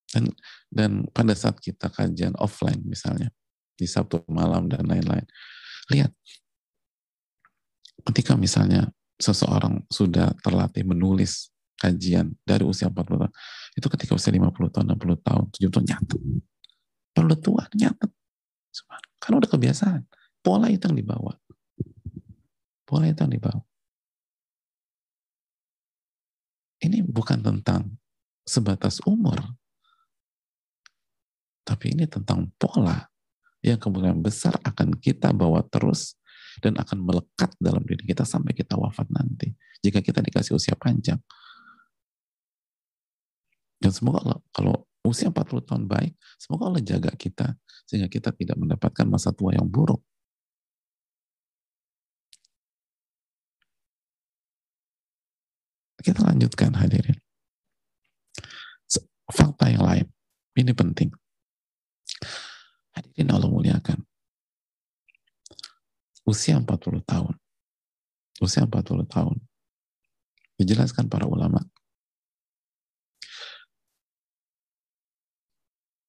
[0.06, 0.30] Dan
[0.70, 3.34] dan pada saat kita kajian offline misalnya
[3.76, 5.26] di Sabtu malam dan lain-lain.
[5.90, 6.14] Lihat.
[8.06, 11.50] Ketika misalnya seseorang sudah terlatih menulis
[11.82, 13.34] kajian dari usia 40 tahun,
[13.76, 16.22] itu ketika usia 50 tahun, 60 tahun, 70 tahun nyatet.
[17.12, 18.12] Perlu tua nyatet.
[19.20, 20.02] Karena udah kebiasaan.
[20.40, 21.34] Pola itu yang dibawa.
[22.88, 23.62] Pola itu yang dibawa.
[26.86, 27.98] ini bukan tentang
[28.46, 29.42] sebatas umur.
[31.66, 33.10] Tapi ini tentang pola
[33.66, 36.14] yang kemudian besar akan kita bawa terus
[36.62, 39.50] dan akan melekat dalam diri kita sampai kita wafat nanti.
[39.82, 41.18] Jika kita dikasih usia panjang.
[43.86, 47.54] Dan semoga Allah, kalau usia 40 tahun baik, semoga Allah jaga kita
[47.86, 50.02] sehingga kita tidak mendapatkan masa tua yang buruk.
[56.02, 57.14] Kita lanjutkan hadirin.
[59.30, 60.10] Fakta yang lain,
[60.58, 61.14] ini penting.
[62.98, 64.02] Hadirin Allah muliakan.
[66.26, 67.38] Usia 40 tahun.
[68.42, 69.38] Usia 40 tahun.
[70.58, 71.62] Dijelaskan para ulama.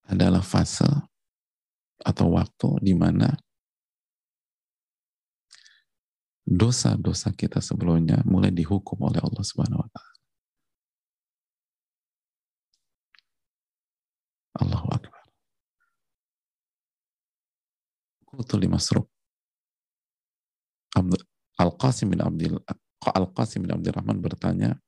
[0.06, 0.86] Adalah fase
[2.02, 3.34] atau waktu di mana
[6.46, 10.14] dosa-dosa kita sebelumnya mulai dihukum oleh Allah Subhanahu wa taala.
[14.62, 15.24] Allahu Akbar.
[18.24, 19.10] Qultu li Masruq.
[21.56, 22.56] Al-Qasim bin Abdul
[23.04, 24.80] Al-Qasim bin Abdurrahman bertanya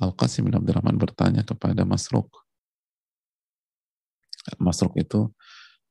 [0.00, 2.47] Al-Qasim bin Abdurrahman bertanya kepada Masruq.
[4.56, 5.28] Masruq itu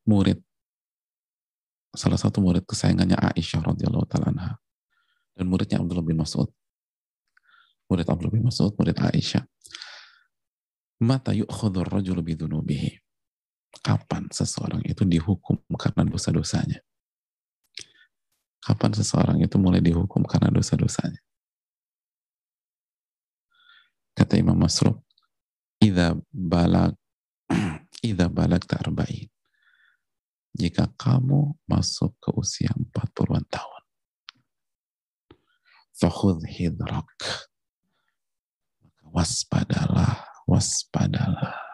[0.09, 0.41] murid
[1.93, 4.51] salah satu murid kesayangannya Aisyah radhiyallahu taala anha
[5.37, 6.49] dan muridnya Abdullah bin Mas'ud.
[7.87, 9.45] Murid Abdullah bin Mas'ud, murid Aisyah.
[11.05, 12.97] Mata yu'khadhu ar-rajulu bidhunubihi
[13.85, 16.81] kapan seseorang itu dihukum karena dosa-dosanya.
[18.65, 21.21] Kapan seseorang itu mulai dihukum karena dosa-dosanya.
[24.17, 24.97] Kata Imam Masruq,
[25.77, 26.97] Ida balag,
[28.05, 29.29] Ida balag ta'arba'in.
[30.57, 33.83] Jika kamu masuk ke usia 40-an tahun,
[35.93, 37.13] fakhud hidrak.
[39.07, 41.67] Waspadalah, waspadalah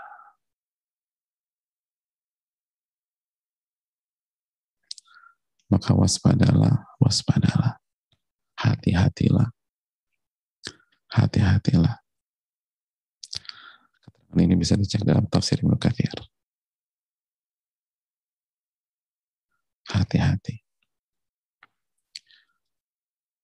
[5.74, 7.82] maka waspadalah, waspadalah.
[8.54, 9.50] Hati-hatilah.
[11.10, 12.03] Hati-hatilah.
[14.34, 16.10] Keterangan ini bisa dicek dalam tafsir Ibnu Katsir.
[19.94, 20.58] Hati-hati.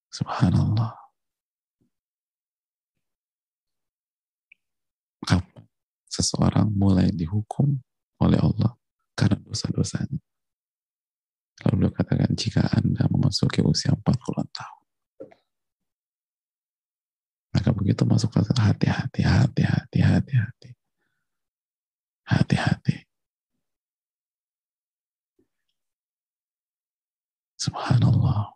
[0.09, 0.97] Subhanallah.
[5.29, 5.69] Kapan
[6.09, 7.77] seseorang mulai dihukum
[8.25, 8.73] oleh Allah
[9.13, 10.17] karena dosa-dosanya?
[11.69, 14.09] Lalu beliau katakan, jika Anda memasuki usia 40
[14.57, 14.85] tahun,
[17.53, 20.78] maka begitu masuk fase hati-hati, hati-hati, hati-hati.
[22.29, 23.09] Hati-hati.
[27.57, 28.53] Subhanallah.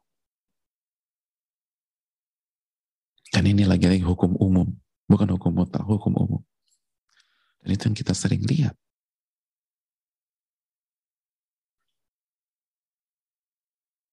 [3.34, 4.69] Dan ini lagi-lagi hukum umum,
[5.09, 6.41] bukan hukum mutlak, hukum umum.
[7.65, 8.78] Dan itu yang kita sering lihat.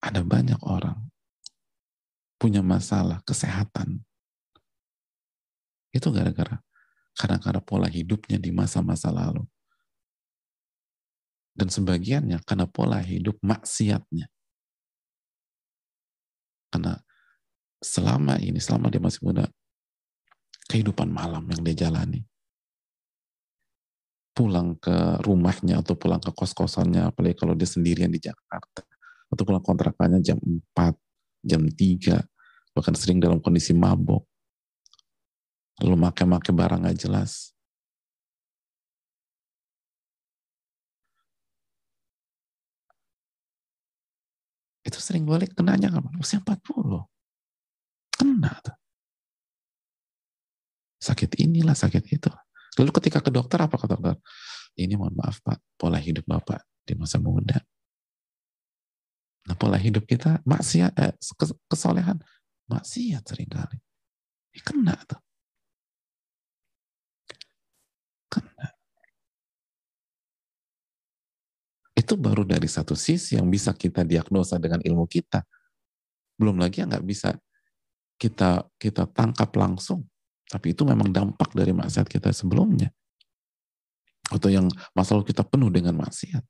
[0.00, 0.96] ada banyak orang
[2.40, 4.00] punya masalah kesehatan.
[5.92, 6.58] Itu gara-gara
[7.20, 9.44] karena karena pola hidupnya di masa-masa lalu.
[11.52, 14.32] Dan sebagiannya karena pola hidup maksiatnya.
[16.72, 16.96] Karena
[17.84, 19.44] selama ini, selama dia masih muda,
[20.72, 22.24] kehidupan malam yang dia jalani.
[24.32, 28.80] Pulang ke rumahnya atau pulang ke kos-kosannya, apalagi kalau dia sendirian di Jakarta
[29.28, 30.96] atau pulang kontrakannya jam 4,
[31.44, 32.24] jam 3,
[32.72, 34.29] bahkan sering dalam kondisi mabok.
[35.80, 37.56] Lalu make-make barang gak jelas.
[44.84, 46.14] Itu sering balik kenanya kapan?
[46.20, 47.04] Usia 40.
[48.16, 48.76] Kena tuh.
[51.00, 52.28] Sakit inilah, sakit itu.
[52.76, 54.20] Lalu ketika ke dokter, apa kata dokter?
[54.76, 57.60] Ini mohon maaf Pak, pola hidup Bapak di masa muda
[59.48, 61.14] Nah, pola hidup kita maksiat, eh,
[61.66, 62.20] kesolehan,
[62.68, 63.82] maksiat sering kali.
[64.52, 65.18] Ya, kena tuh.
[72.10, 75.46] Itu baru dari satu sisi yang bisa kita diagnosa dengan ilmu kita.
[76.34, 77.38] Belum lagi yang nggak bisa
[78.18, 80.10] kita kita tangkap langsung.
[80.50, 82.90] Tapi itu memang dampak dari maksiat kita sebelumnya.
[84.26, 86.42] Atau yang masalah kita penuh dengan maksiat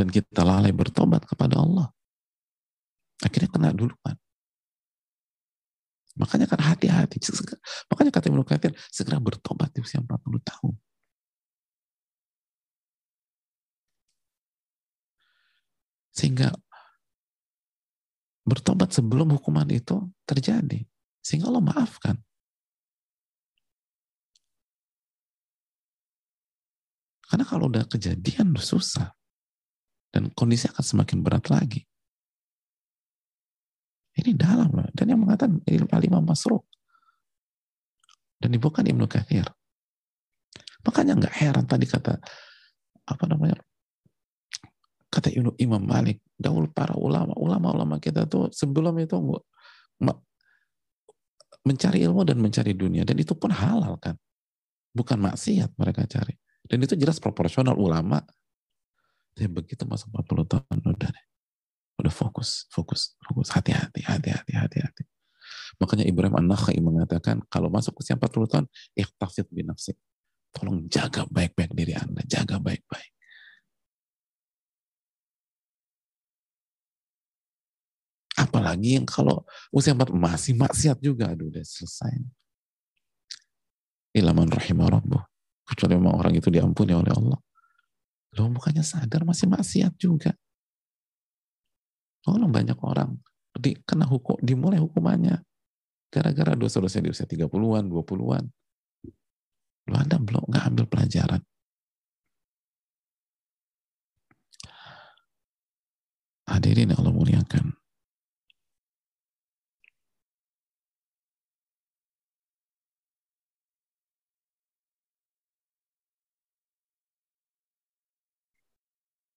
[0.00, 1.92] dan kita lalai bertobat kepada Allah.
[3.20, 4.16] Akhirnya kena duluan.
[6.16, 7.20] Makanya kan hati-hati.
[7.92, 8.48] Makanya kata Ibnu
[8.88, 10.72] segera bertobat di usia 40 tahun.
[16.22, 16.54] Sehingga
[18.46, 20.86] bertobat sebelum hukuman itu terjadi.
[21.18, 22.14] Sehingga Allah maafkan.
[27.26, 29.10] Karena kalau udah kejadian susah.
[30.14, 31.82] Dan kondisi akan semakin berat lagi.
[34.14, 34.86] Ini dalam loh.
[34.94, 36.70] Dan yang mengatakan Al-Imam Masruk.
[38.38, 39.50] Dan bukan Ibnu Kathir.
[40.86, 42.14] Makanya nggak heran tadi kata
[43.10, 43.58] apa namanya
[45.12, 45.28] kata
[45.60, 49.20] Imam Malik dahulu para ulama ulama-ulama kita tuh sebelum itu
[51.62, 53.06] mencari ilmu dan mencari dunia.
[53.06, 54.18] Dan itu pun halal kan?
[54.92, 56.34] Bukan maksiat mereka cari.
[56.66, 58.20] Dan itu jelas proporsional ulama.
[59.32, 61.26] Tapi begitu masuk 40 tahun udah deh.
[62.02, 63.48] Udah fokus fokus fokus.
[63.54, 65.02] Hati-hati hati-hati hati-hati.
[65.80, 69.96] Makanya Ibrahim An-Nakhai mengatakan kalau masuk usia 40 tahun ikhtasid binafsik
[70.52, 73.11] tolong jaga baik-baik diri anda jaga baik-baik
[78.62, 79.42] Apalagi yang kalau
[79.74, 82.14] usia empat masih maksiat juga, aduh udah selesai.
[84.14, 85.18] Ilaman rahimah rabbuh.
[85.66, 87.42] Kecuali memang orang itu diampuni oleh Allah.
[88.38, 90.30] Loh bukannya sadar masih maksiat juga.
[92.22, 93.18] Tolong banyak orang
[93.50, 95.42] di, kena hukum, dimulai hukumannya.
[96.06, 98.44] Gara-gara dosa-dosa di usia 30-an, 20-an.
[99.90, 101.42] Lo Anda belum nggak ambil pelajaran.
[106.46, 107.81] Hadirin Allah muliakan.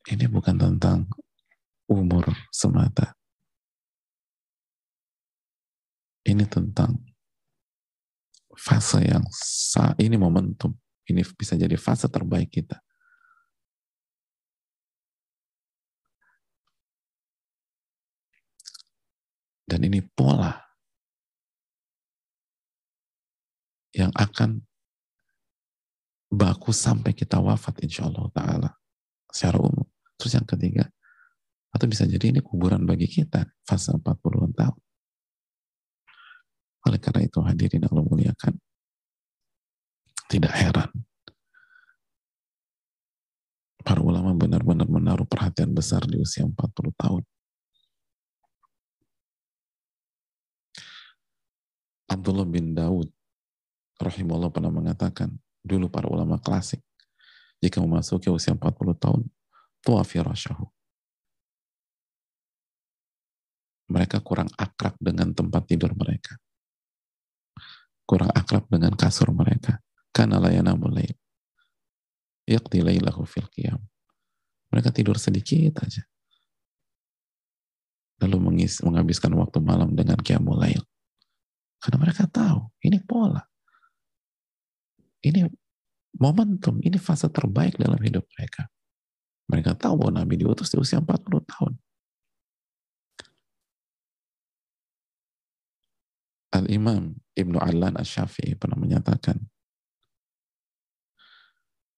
[0.05, 1.09] Ini bukan tentang
[1.89, 3.17] umur semata.
[6.25, 6.93] Ini tentang
[8.53, 10.77] fase yang sa ini momentum.
[11.09, 12.77] Ini bisa jadi fase terbaik kita.
[19.65, 20.53] Dan ini pola
[23.97, 24.61] yang akan
[26.29, 28.69] baku sampai kita wafat insya Allah ta'ala
[29.33, 29.94] secara umum.
[30.15, 30.87] Terus yang ketiga,
[31.75, 34.79] atau bisa jadi ini kuburan bagi kita fase 40-an tahun.
[36.87, 38.53] Oleh karena itu hadirin Allah muliakan.
[40.31, 40.89] Tidak heran.
[43.85, 46.55] Para ulama benar-benar menaruh perhatian besar di usia 40
[46.95, 47.21] tahun.
[52.09, 53.11] Abdullah bin Daud
[53.99, 56.79] rahimahullah pernah mengatakan dulu para ulama klasik
[57.59, 59.21] jika memasuki usia 40 tahun
[59.85, 60.65] tua firasyahu.
[63.85, 66.41] Mereka kurang akrab dengan tempat tidur mereka.
[68.01, 69.77] Kurang akrab dengan kasur mereka.
[70.09, 71.05] Karena layana mulai.
[72.49, 73.77] Yakti laylahu fil qiyam.
[74.73, 76.01] Mereka tidur sedikit aja.
[78.25, 80.81] Lalu mengis, menghabiskan waktu malam dengan qiyamul lail.
[81.77, 83.45] Karena mereka tahu, ini pola.
[85.21, 85.45] Ini
[86.17, 88.65] momentum, ini fase terbaik dalam hidup mereka.
[89.45, 91.73] Mereka tahu bahwa Nabi diutus di usia 40 tahun.
[96.55, 99.37] Al-Imam Ibnu Allan Asy-Syafi'i pernah menyatakan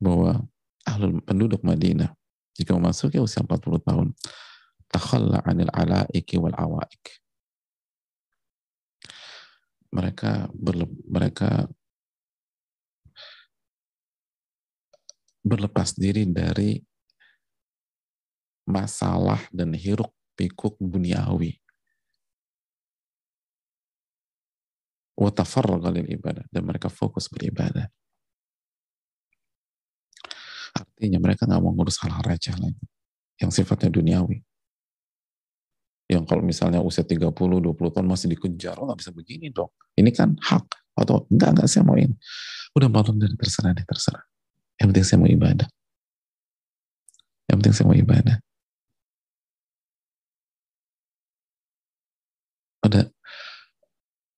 [0.01, 0.43] bahwa
[0.83, 2.09] ahlul penduduk Madinah
[2.57, 4.07] jika memasuki usia 40 tahun
[4.89, 7.21] takhalla 'anil alaiki wal awaik
[9.91, 11.67] mereka berle, mereka
[15.47, 16.75] berlepas diri dari
[18.67, 21.57] masalah dan hiruk pikuk duniawi.
[25.17, 26.45] Watafarraga ibadah.
[26.53, 27.89] Dan mereka fokus beribadah.
[30.77, 32.85] Artinya mereka nggak mau ngurus hal-hal receh lagi.
[33.41, 34.45] Yang sifatnya duniawi.
[36.07, 39.73] Yang kalau misalnya usia 30, 20 tahun masih dikejar, oh nggak bisa begini dong.
[39.97, 40.69] Ini kan hak.
[40.93, 42.13] Atau enggak, enggak saya mau ini.
[42.77, 44.21] Udah malam dari terserah deh, terserah.
[44.77, 45.67] Yang penting saya mau ibadah.
[47.49, 48.37] Yang penting saya mau ibadah.
[52.87, 53.01] ada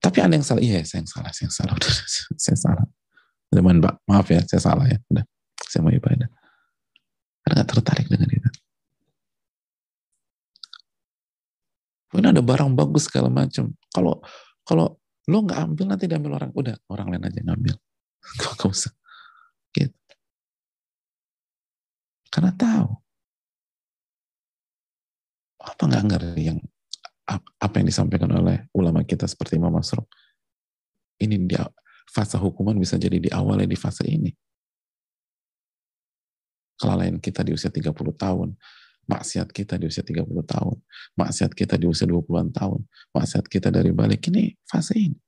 [0.09, 1.91] tapi ada yang salah iya saya yang salah saya yang salah udah
[2.49, 2.85] saya salah
[3.53, 5.25] teman mbak maaf ya saya salah ya udah
[5.69, 6.29] saya mau ibadah
[7.45, 8.49] karena nggak tertarik dengan itu
[12.09, 13.69] Ini ada barang bagus segala macam.
[13.93, 14.17] Kalau
[14.65, 14.97] kalau
[15.29, 17.75] lo nggak ambil nanti diambil orang, udah orang lain aja ngambil.
[18.41, 18.93] Gak usah.
[19.69, 19.93] Gitu.
[22.33, 22.97] Karena tahu
[25.59, 26.59] apa nggak ngerti yang
[27.37, 30.09] apa yang disampaikan oleh ulama kita seperti Imam Masruk.
[31.21, 31.67] Ini dia
[32.09, 34.33] fase hukuman bisa jadi di awalnya di fase ini.
[36.79, 38.55] Kelalaian kita di usia 30 tahun,
[39.05, 40.75] maksiat kita di usia 30 tahun,
[41.19, 45.19] maksiat kita di usia 20-an tahun, maksiat kita dari balik ini fase ini.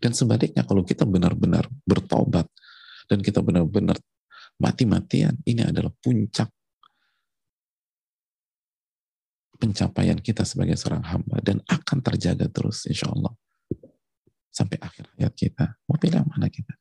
[0.00, 2.48] Dan sebaliknya kalau kita benar-benar bertobat
[3.06, 4.00] dan kita benar-benar
[4.58, 6.50] mati-matian, ini adalah puncak
[9.58, 13.32] pencapaian kita sebagai seorang hamba dan akan terjaga terus insya Allah
[14.54, 15.74] sampai akhir hayat kita.
[15.90, 16.74] Mau pilih mana kita?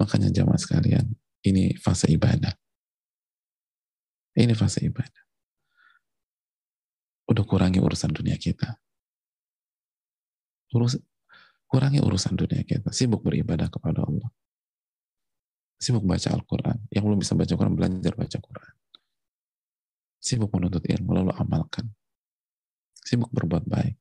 [0.00, 1.04] Makanya jamaah sekalian,
[1.44, 2.56] ini fase ibadah.
[4.32, 5.22] Ini fase ibadah.
[7.28, 8.80] Udah kurangi urusan dunia kita.
[10.72, 10.96] Urus,
[11.68, 12.88] kurangi urusan dunia kita.
[12.88, 14.32] Sibuk beribadah kepada Allah.
[15.82, 16.78] Sibuk baca Al-Quran.
[16.94, 18.74] Yang belum bisa baca Quran, belajar baca Quran.
[20.22, 21.90] Sibuk menuntut ilmu, lalu amalkan.
[23.02, 23.98] Sibuk berbuat baik.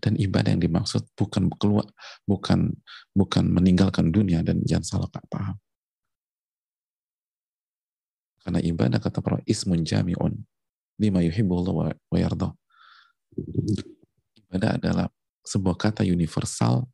[0.00, 1.84] Dan ibadah yang dimaksud bukan keluar,
[2.24, 2.72] bukan
[3.12, 5.60] bukan meninggalkan dunia dan jangan salah paham.
[8.40, 10.32] Karena ibadah kata para ismun jami'un
[10.96, 12.54] lima yuhibbullah wa yardah.
[14.48, 15.06] Ibadah adalah
[15.44, 16.86] sebuah kata universal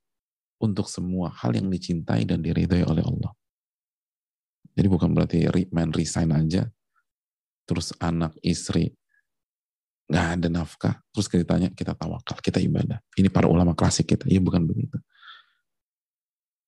[0.64, 3.32] untuk semua hal yang dicintai dan diridhai oleh Allah.
[4.74, 6.66] Jadi bukan berarti main resign aja,
[7.68, 8.90] terus anak, istri,
[10.10, 12.98] nggak ada nafkah, terus kita tanya, kita tawakal, kita ibadah.
[13.14, 14.98] Ini para ulama klasik kita, iya bukan begitu.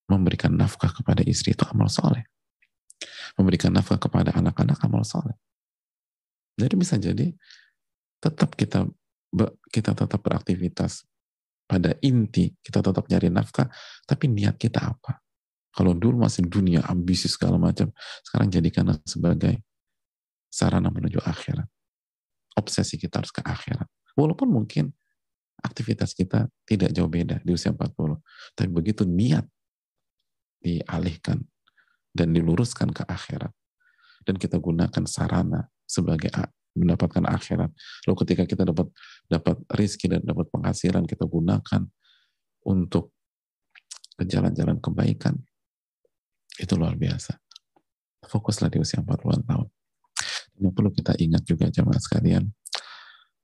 [0.07, 2.23] Memberikan nafkah kepada istri itu amal soleh.
[3.35, 5.35] Memberikan nafkah kepada anak-anak amal soleh.
[6.57, 7.35] Jadi bisa jadi
[8.17, 8.87] tetap kita
[9.69, 11.05] kita tetap beraktivitas
[11.67, 13.67] pada inti kita tetap nyari nafkah,
[14.07, 15.19] tapi niat kita apa?
[15.75, 17.93] Kalau dulu masih dunia, ambisi segala macam,
[18.25, 19.61] sekarang jadikanlah sebagai
[20.49, 21.69] sarana menuju akhirat.
[22.57, 23.85] Obsesi kita harus ke akhirat.
[24.17, 24.89] Walaupun mungkin
[25.61, 27.93] aktivitas kita tidak jauh beda di usia 40.
[28.57, 29.45] Tapi begitu niat
[30.57, 31.45] dialihkan
[32.09, 33.53] dan diluruskan ke akhirat.
[34.25, 36.33] Dan kita gunakan sarana sebagai
[36.77, 37.69] mendapatkan akhirat.
[38.05, 38.89] Lalu ketika kita dapat
[39.27, 41.83] dapat rizki dan dapat penghasilan kita gunakan
[42.63, 43.11] untuk
[44.17, 45.35] ke jalan-jalan kebaikan,
[46.57, 47.37] itu luar biasa.
[48.25, 49.67] Fokuslah di usia 40-an tahun.
[50.57, 52.49] Yang perlu kita ingat juga jemaah sekalian,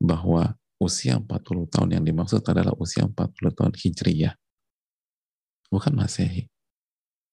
[0.01, 1.29] bahwa usia 40
[1.69, 3.13] tahun yang dimaksud adalah usia 40
[3.53, 4.33] tahun hijriyah.
[5.69, 6.49] Bukan masehi.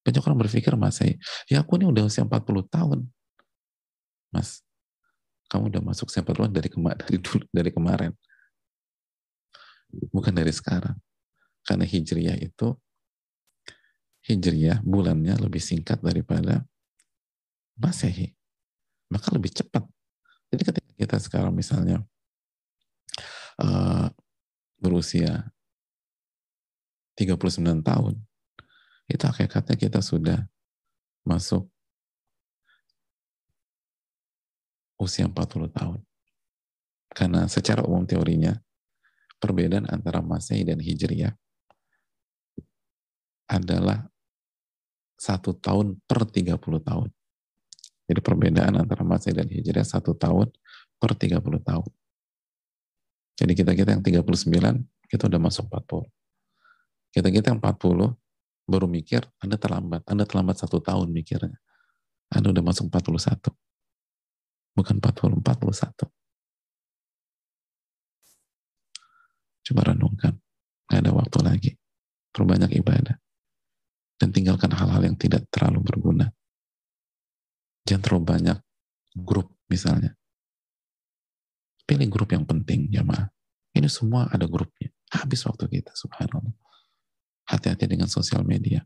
[0.04, 1.16] Banyak orang berpikir masehi.
[1.48, 3.08] Ya aku ini udah usia 40 tahun.
[4.30, 4.62] Mas,
[5.50, 7.18] kamu udah masuk sepuluhan dari kema dari
[7.50, 8.14] dari kemarin
[10.10, 10.96] bukan dari sekarang.
[11.66, 12.74] Karena hijriyah itu
[14.26, 16.64] hijriyah bulannya lebih singkat daripada
[17.76, 18.32] masehi.
[19.10, 19.84] Maka lebih cepat.
[20.50, 22.02] Jadi ketika kita sekarang misalnya
[23.62, 24.08] uh,
[24.80, 25.50] berusia
[27.18, 28.14] 39 tahun
[29.10, 30.38] itu hakikatnya kita sudah
[31.26, 31.66] masuk
[35.00, 36.00] usia 40 tahun.
[37.10, 38.54] Karena secara umum teorinya,
[39.40, 41.32] perbedaan antara Masehi dan Hijriyah
[43.50, 44.06] adalah
[45.16, 47.08] satu tahun per 30 tahun.
[48.06, 50.52] Jadi perbedaan antara Masehi dan Hijriyah satu tahun
[51.00, 51.90] per 30 tahun.
[53.40, 56.04] Jadi kita-kita yang 39, kita udah masuk 40.
[57.10, 58.12] Kita-kita yang 40,
[58.68, 60.04] baru mikir, Anda terlambat.
[60.04, 61.56] Anda terlambat satu tahun mikirnya.
[62.30, 63.50] Anda udah masuk 41
[64.76, 66.19] bukan 40, 41.
[69.70, 70.34] Coba renungkan.
[70.90, 71.70] Gak ada waktu lagi.
[72.34, 73.14] Perbanyak ibadah.
[74.18, 76.26] Dan tinggalkan hal-hal yang tidak terlalu berguna.
[77.86, 78.58] Jangan terlalu banyak
[79.14, 80.18] grup misalnya.
[81.86, 83.30] Pilih grup yang penting, jamaah.
[83.70, 84.90] Ini semua ada grupnya.
[85.14, 86.54] Habis waktu kita, subhanallah.
[87.46, 88.82] Hati-hati dengan sosial media.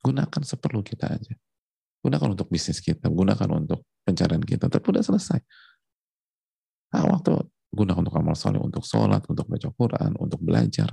[0.00, 1.36] Gunakan seperlu kita aja.
[2.00, 5.40] Gunakan untuk bisnis kita, gunakan untuk pencarian kita, tapi udah selesai.
[6.96, 7.44] Nah, waktu
[7.76, 10.88] gunakan untuk amal soleh, untuk sholat, untuk baca Quran, untuk belajar.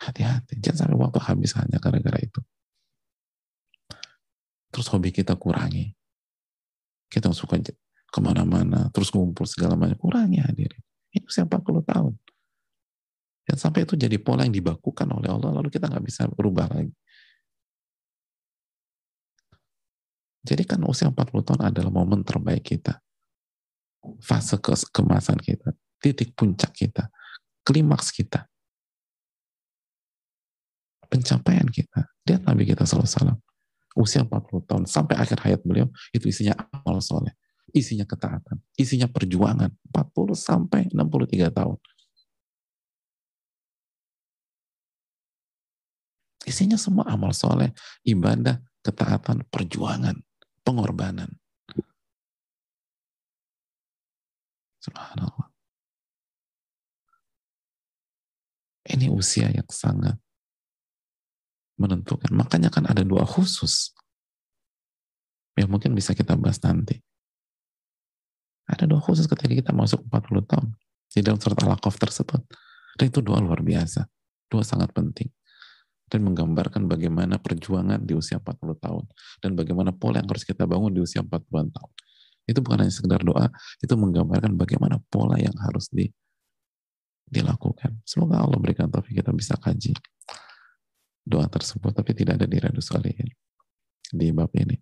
[0.00, 2.40] Hati-hati, jangan sampai waktu habis hanya gara-gara itu.
[4.72, 5.92] Terus hobi kita kurangi.
[7.06, 7.60] Kita suka
[8.10, 9.94] ke mana-mana, terus ngumpul segala macam.
[10.00, 10.82] Kurangi hadirin.
[11.14, 12.14] Ini usia 40 tahun.
[13.44, 16.90] Dan sampai itu jadi pola yang dibakukan oleh Allah, lalu kita nggak bisa berubah lagi.
[20.44, 23.03] Jadi kan usia 40 tahun adalah momen terbaik kita.
[24.20, 25.72] Fase ke kemasan kita.
[26.00, 27.08] Titik puncak kita.
[27.64, 28.44] Klimaks kita.
[31.08, 32.12] Pencapaian kita.
[32.28, 33.40] Lihat Nabi kita SAW.
[33.94, 34.84] Usia 40 tahun.
[34.84, 35.88] Sampai akhir hayat beliau.
[36.12, 37.32] Itu isinya amal soleh.
[37.72, 38.60] Isinya ketaatan.
[38.76, 39.72] Isinya perjuangan.
[39.92, 41.78] 40 sampai 63 tahun.
[46.44, 47.72] Isinya semua amal soleh,
[48.04, 50.20] ibadah, ketaatan, perjuangan
[50.60, 51.32] pengorbanan.
[54.84, 55.48] Subhanallah.
[58.84, 60.20] Ini usia yang sangat
[61.80, 62.28] menentukan.
[62.36, 63.96] Makanya kan ada doa khusus.
[65.56, 67.00] Ya mungkin bisa kita bahas nanti.
[68.68, 70.68] Ada doa khusus ketika kita masuk 40 tahun.
[71.08, 72.44] Di dalam surat Al-Aqaf tersebut.
[73.00, 74.04] Dan itu doa luar biasa.
[74.52, 75.32] Doa sangat penting.
[76.04, 79.04] Dan menggambarkan bagaimana perjuangan di usia 40 tahun.
[79.40, 81.90] Dan bagaimana pola yang harus kita bangun di usia 40 tahun.
[82.44, 83.48] Itu bukan hanya sekedar doa,
[83.80, 86.12] itu menggambarkan bagaimana pola yang harus di,
[87.24, 88.04] dilakukan.
[88.04, 89.96] Semoga Allah berikan taufik kita bisa kaji
[91.24, 93.32] doa tersebut, tapi tidak ada di Radu Salihin
[94.12, 94.76] di bab ini.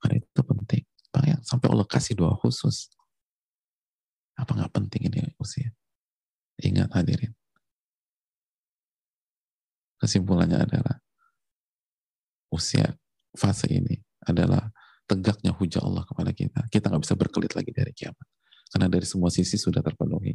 [0.00, 0.82] Karena itu penting.
[1.12, 2.88] Bahkan sampai Allah kasih doa khusus.
[4.36, 5.72] Apa nggak penting ini usia?
[6.60, 7.32] Ingat hadirin.
[9.96, 11.00] Kesimpulannya adalah
[12.52, 12.92] usia
[13.32, 14.72] fase ini adalah
[15.06, 16.66] tegaknya hujah Allah kepada kita.
[16.66, 18.26] Kita nggak bisa berkelit lagi dari kiamat.
[18.66, 20.34] Karena dari semua sisi sudah terpenuhi.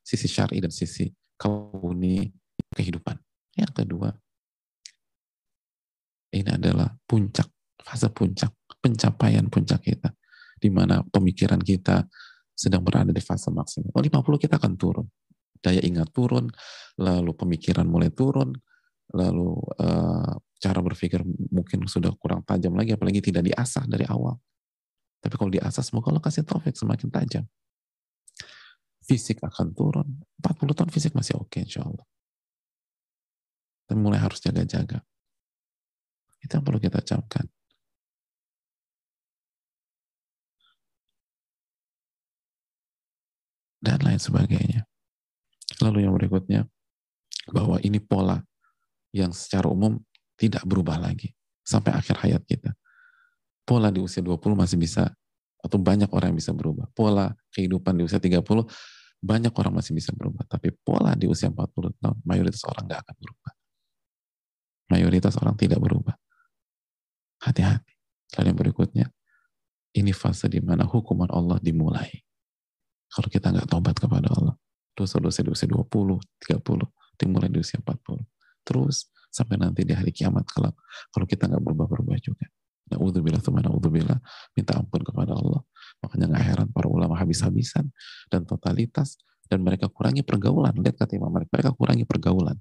[0.00, 1.06] Sisi syari dan sisi
[1.36, 2.24] kauni
[2.72, 3.16] kehidupan.
[3.56, 4.08] Yang kedua,
[6.32, 7.48] ini adalah puncak,
[7.80, 10.12] fase puncak, pencapaian puncak kita.
[10.56, 12.08] Di mana pemikiran kita
[12.56, 13.92] sedang berada di fase maksimum.
[13.92, 15.06] Oh, 50 kita akan turun.
[15.60, 16.48] Daya ingat turun,
[16.96, 18.56] lalu pemikiran mulai turun,
[19.12, 21.20] lalu uh, cara berpikir
[21.52, 24.36] mungkin sudah kurang tajam lagi, apalagi tidak diasah dari awal.
[25.20, 27.44] Tapi kalau diasah, semoga Allah kasih taufik semakin tajam.
[29.06, 30.08] Fisik akan turun.
[30.42, 32.06] 40 tahun fisik masih oke okay, insya Allah.
[33.86, 34.98] Dan mulai harus jaga-jaga.
[36.42, 37.46] Itu yang perlu kita camkan.
[43.78, 44.82] Dan lain sebagainya.
[45.78, 46.66] Lalu yang berikutnya,
[47.50, 48.42] bahwa ini pola
[49.14, 50.02] yang secara umum
[50.36, 51.32] tidak berubah lagi
[51.64, 52.72] sampai akhir hayat kita.
[53.66, 55.10] Pola di usia 20 masih bisa
[55.58, 56.86] atau banyak orang yang bisa berubah.
[56.94, 58.40] Pola kehidupan di usia 30
[59.18, 60.46] banyak orang masih bisa berubah.
[60.46, 63.52] Tapi pola di usia 40 tahun mayoritas orang nggak akan berubah.
[64.86, 66.14] Mayoritas orang tidak berubah.
[67.42, 67.94] Hati-hati.
[68.38, 69.06] Lalu yang berikutnya,
[69.98, 72.06] ini fase di mana hukuman Allah dimulai.
[73.10, 74.54] Kalau kita nggak tobat kepada Allah,
[74.94, 76.86] dosa-dosa di usia 20, 30,
[77.18, 78.22] dimulai di usia 40
[78.66, 80.72] terus sampai nanti di hari kiamat kelak
[81.12, 82.48] kalau kita nggak berubah-berubah juga.
[82.86, 84.18] Na'udzubillah teman na'udzubillah
[84.56, 85.60] minta ampun kepada Allah.
[86.00, 87.92] Makanya nggak heran para ulama habis-habisan
[88.32, 89.20] dan totalitas
[89.50, 90.72] dan mereka kurangi pergaulan.
[90.72, 92.56] Lihat kata imam mereka, mereka kurangi pergaulan.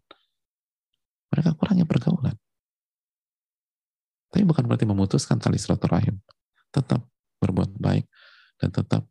[1.30, 2.36] Mereka kurangi pergaulan.
[4.34, 6.19] Tapi bukan berarti memutuskan tali silaturahim.
[6.73, 7.05] Tetap
[7.39, 8.05] berbuat baik
[8.59, 9.03] dan tetap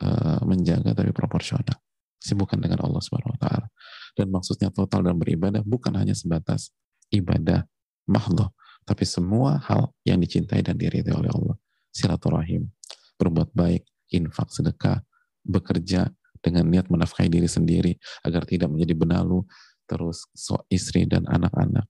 [0.00, 1.76] uh, menjaga tapi proporsional.
[2.22, 3.66] Sibukkan dengan Allah Subhanahu wa taala.
[4.14, 6.70] Dan maksudnya total dan beribadah bukan hanya sebatas
[7.12, 7.62] ibadah
[8.08, 8.50] mahdoh,
[8.82, 11.56] tapi semua hal yang dicintai dan diridhai oleh Allah.
[11.92, 12.72] Silaturahim,
[13.20, 15.04] berbuat baik, infak, sedekah,
[15.44, 16.08] bekerja
[16.42, 17.92] dengan niat menafkahi diri sendiri
[18.26, 19.46] agar tidak menjadi benalu,
[19.86, 21.86] terus so istri dan anak-anak.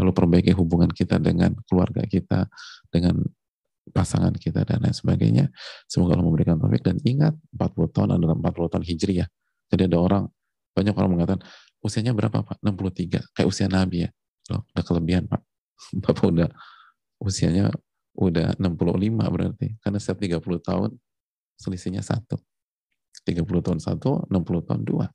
[0.00, 2.48] Lalu perbaiki hubungan kita dengan keluarga kita,
[2.88, 3.20] dengan
[3.90, 5.44] pasangan kita dan lain sebagainya.
[5.90, 9.28] Semoga Allah memberikan taufik dan ingat 40 tahun adalah 40 tahun hijriah.
[9.68, 10.24] Jadi ada orang
[10.72, 11.40] banyak orang mengatakan,
[11.84, 12.62] usianya berapa Pak?
[12.64, 13.36] 63.
[13.36, 14.10] Kayak usia Nabi ya.
[14.50, 15.42] Loh, udah kelebihan Pak.
[16.02, 16.48] Bapak udah
[17.22, 17.70] usianya
[18.18, 19.68] udah 65 berarti.
[19.78, 20.90] Karena setiap 30 tahun
[21.60, 22.40] selisihnya satu.
[23.22, 25.06] 30 tahun satu, 60 tahun dua.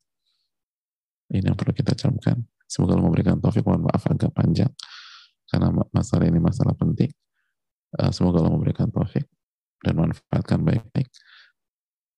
[1.27, 2.39] Ini yang perlu kita camkan.
[2.67, 3.67] Semoga Allah memberikan taufik.
[3.67, 4.71] Mohon maaf agak panjang.
[5.47, 7.11] Karena masalah ini masalah penting.
[7.99, 9.27] Eh, semoga Allah memberikan taufik
[9.83, 11.07] dan manfaatkan baik-baik.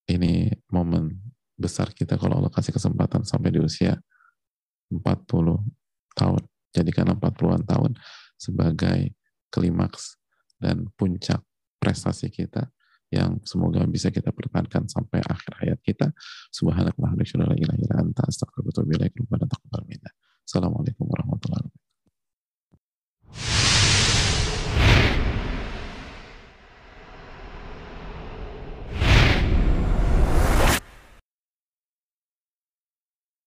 [0.10, 1.22] Ini momen
[1.54, 3.94] besar kita kalau Allah kasih kesempatan sampai di usia
[4.90, 5.62] 40
[6.18, 6.42] tahun.
[6.76, 7.92] Jadikanlah 40-an tahun
[8.38, 9.18] sebagai
[9.50, 10.22] klimaks
[10.62, 11.42] dan puncak
[11.82, 12.70] prestasi kita
[13.10, 16.14] yang semoga bisa kita pertahankan sampai akhir hayat kita.
[16.54, 17.26] Subhanakallahumma
[19.90, 20.14] wa.
[20.46, 23.79] Assalamualaikum warahmatullahi wabarakatuh.